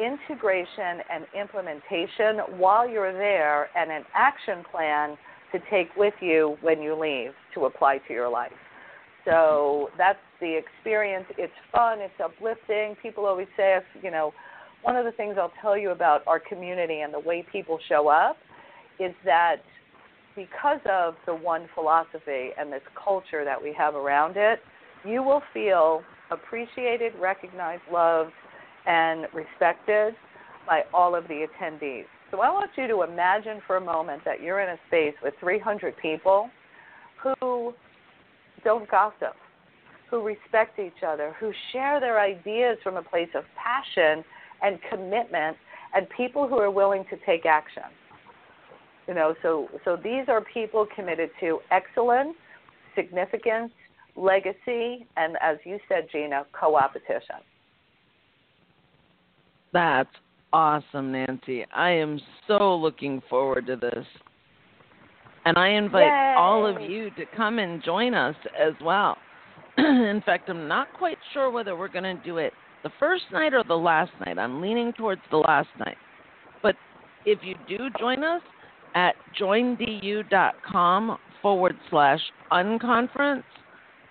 [0.00, 5.16] integration and implementation while you're there and an action plan
[5.54, 8.52] to take with you when you leave to apply to your life.
[9.24, 11.26] So that's the experience.
[11.38, 12.96] It's fun, it's uplifting.
[13.00, 14.32] People always say, you know,
[14.82, 18.08] one of the things I'll tell you about our community and the way people show
[18.08, 18.36] up
[18.98, 19.62] is that
[20.36, 24.58] because of the one philosophy and this culture that we have around it,
[25.06, 28.32] you will feel appreciated, recognized, loved,
[28.86, 30.14] and respected
[30.66, 32.04] by all of the attendees.
[32.34, 35.34] So I want you to imagine for a moment that you're in a space with
[35.38, 36.50] 300 people
[37.22, 37.72] who
[38.64, 39.36] don't gossip,
[40.10, 44.24] who respect each other, who share their ideas from a place of passion
[44.62, 45.56] and commitment,
[45.94, 47.84] and people who are willing to take action.
[49.06, 52.34] You know, so so these are people committed to excellence,
[52.96, 53.70] significance,
[54.16, 57.36] legacy, and as you said, Gina, co-opetition.
[59.72, 60.10] That's
[60.54, 61.66] awesome, Nancy.
[61.74, 64.06] I am so looking forward to this.
[65.44, 66.34] And I invite Yay.
[66.38, 69.18] all of you to come and join us as well.
[69.78, 72.52] In fact, I'm not quite sure whether we're going to do it
[72.84, 74.38] the first night or the last night.
[74.38, 75.96] I'm leaning towards the last night.
[76.62, 76.76] But
[77.26, 78.40] if you do join us
[78.94, 82.20] at joindu.com forward slash
[82.52, 83.42] unconference,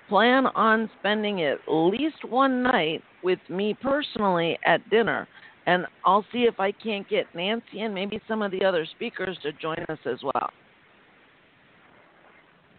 [0.10, 5.28] plan on spending at least one night with me personally at dinner.
[5.66, 9.38] And I'll see if I can't get Nancy and maybe some of the other speakers
[9.44, 10.50] to join us as well.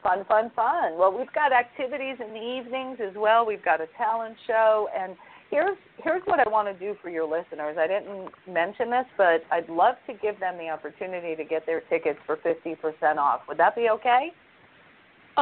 [0.03, 0.99] Fun, fun, fun.
[0.99, 3.47] Well, we've got activities in the evenings as well.
[3.47, 5.16] We've got a talent show, and
[5.51, 7.78] here's here's what I want to do for your listeners.
[7.78, 11.80] I didn't mention this, but I'd love to give them the opportunity to get their
[11.80, 13.41] tickets for 50% off.
[13.49, 14.32] Would that be okay?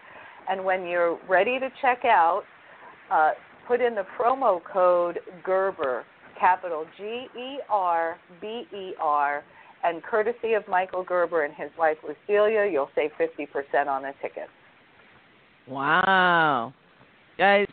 [0.49, 2.45] And when you're ready to check out,
[3.11, 3.33] uh,
[3.67, 6.05] put in the promo code Gerber,
[6.39, 9.45] capital G E R B E R
[9.85, 14.13] and courtesy of Michael Gerber and his wife Luz Delia, you'll save 50% on the
[14.21, 14.51] tickets.
[15.69, 16.73] Wow.
[17.39, 17.69] Guys,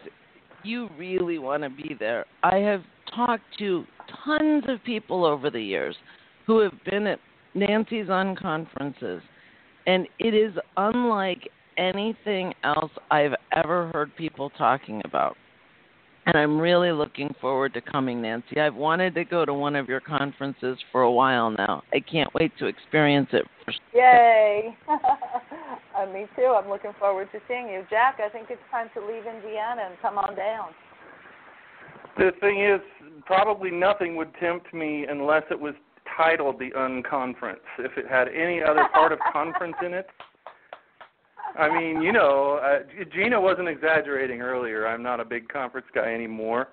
[0.64, 2.26] you really want to be there.
[2.44, 2.84] I have
[3.16, 3.86] talked to
[4.26, 5.96] tons of people over the years
[6.46, 7.20] who have been at
[7.54, 9.22] Nancy's unconferences,
[9.86, 15.38] and it is unlike anything else I've ever heard people talking about
[16.26, 18.60] and I'm really looking forward to coming, Nancy.
[18.60, 21.84] I've wanted to go to one of your conferences for a while now.
[21.94, 23.46] I can't wait to experience it.
[23.94, 24.76] Yay!
[24.90, 26.56] uh, me too.
[26.58, 28.20] I'm looking forward to seeing you, Jack.
[28.24, 30.70] I think it's time to leave Indiana and come on down.
[32.18, 32.80] The thing is,
[33.26, 35.74] probably nothing would tempt me unless it was
[36.16, 37.58] titled the Unconference.
[37.80, 40.08] If it had any other part of conference in it,
[41.58, 42.80] I mean, you know, uh,
[43.14, 44.88] Gina wasn't exaggerating earlier.
[44.88, 46.70] I'm not a big conference guy anymore,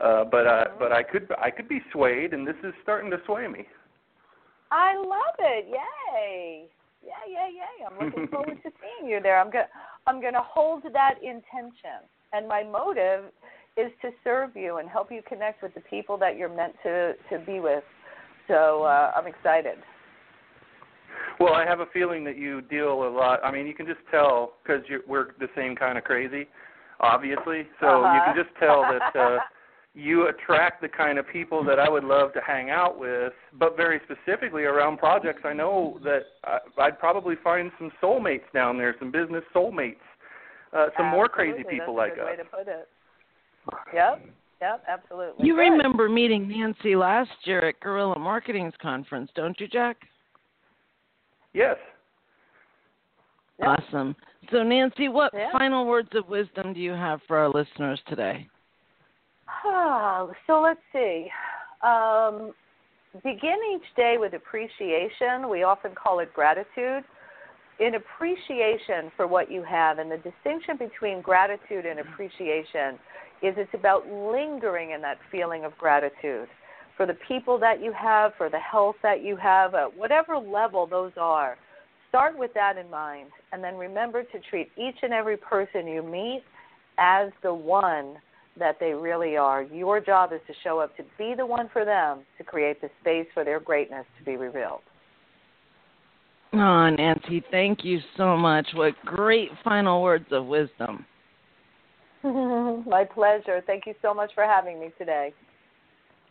[0.00, 3.18] uh, but uh, but I could I could be swayed, and this is starting to
[3.26, 3.66] sway me.
[4.70, 5.66] I love it!
[5.68, 6.66] Yay!
[7.04, 7.86] Yeah, yeah, yeah!
[7.86, 9.38] I'm looking forward to seeing you there.
[9.38, 9.68] I'm gonna
[10.06, 13.30] I'm gonna hold that intention, and my motive
[13.76, 17.12] is to serve you and help you connect with the people that you're meant to
[17.30, 17.84] to be with.
[18.48, 19.76] So uh, I'm excited.
[21.40, 23.40] Well, I have a feeling that you deal a lot.
[23.44, 26.46] I mean, you can just tell because we're the same kind of crazy,
[27.00, 27.66] obviously.
[27.80, 28.14] So uh-huh.
[28.14, 29.38] you can just tell that uh,
[29.94, 33.32] you attract the kind of people that I would love to hang out with.
[33.58, 36.22] But very specifically around projects, I know that
[36.78, 39.96] I'd probably find some soulmates down there, some business soulmates,
[40.72, 41.10] uh, some absolutely.
[41.10, 42.30] more crazy people That's like a good us.
[42.30, 42.88] Way to put it.
[43.94, 44.26] Yep.
[44.60, 45.46] Yep, absolutely.
[45.46, 45.60] You Good.
[45.60, 49.96] remember meeting Nancy last year at Guerrilla Marketing's conference, don't you, Jack?
[51.54, 51.76] Yes.
[53.60, 53.68] Yep.
[53.68, 54.16] Awesome.
[54.50, 55.50] So, Nancy, what Yeah.
[55.52, 58.48] final words of wisdom do you have for our listeners today?
[59.48, 61.32] Ah, so let's see.
[61.82, 62.52] Um,
[63.22, 65.48] begin each day with appreciation.
[65.48, 67.04] We often call it gratitude.
[67.78, 72.98] In appreciation for what you have, and the distinction between gratitude and appreciation
[73.42, 76.48] is it's about lingering in that feeling of gratitude
[76.96, 80.86] for the people that you have, for the health that you have, at whatever level
[80.86, 81.56] those are.
[82.08, 86.02] Start with that in mind, and then remember to treat each and every person you
[86.02, 86.42] meet
[86.98, 88.14] as the one
[88.58, 89.62] that they really are.
[89.62, 92.88] Your job is to show up to be the one for them to create the
[93.00, 94.80] space for their greatness to be revealed.
[96.52, 98.68] Oh, Nancy, thank you so much.
[98.74, 101.04] What great final words of wisdom.
[102.22, 103.60] My pleasure.
[103.66, 105.34] Thank you so much for having me today.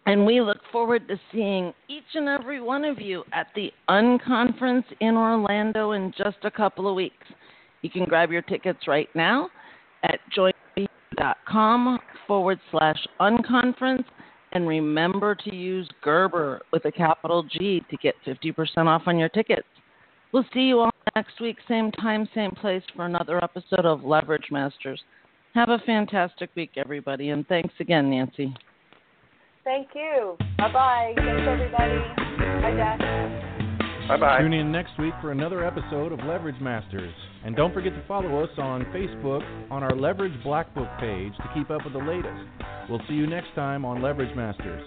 [0.05, 4.83] And we look forward to seeing each and every one of you at the Unconference
[4.99, 7.25] in Orlando in just a couple of weeks.
[7.81, 9.49] You can grab your tickets right now
[10.03, 14.03] at joinme.com forward slash unconference.
[14.51, 19.29] And remember to use Gerber with a capital G to get 50% off on your
[19.29, 19.67] tickets.
[20.31, 24.49] We'll see you all next week, same time, same place, for another episode of Leverage
[24.51, 25.01] Masters.
[25.55, 28.53] Have a fantastic week, everybody, and thanks again, Nancy.
[29.63, 30.37] Thank you.
[30.57, 31.13] Bye bye.
[31.15, 31.97] Thanks, everybody.
[32.61, 32.99] Bye, Jack.
[34.07, 34.39] Bye bye.
[34.39, 37.13] Tune in next week for another episode of Leverage Masters.
[37.45, 39.41] And don't forget to follow us on Facebook
[39.71, 42.49] on our Leverage Black Book page to keep up with the latest.
[42.89, 44.83] We'll see you next time on Leverage Masters.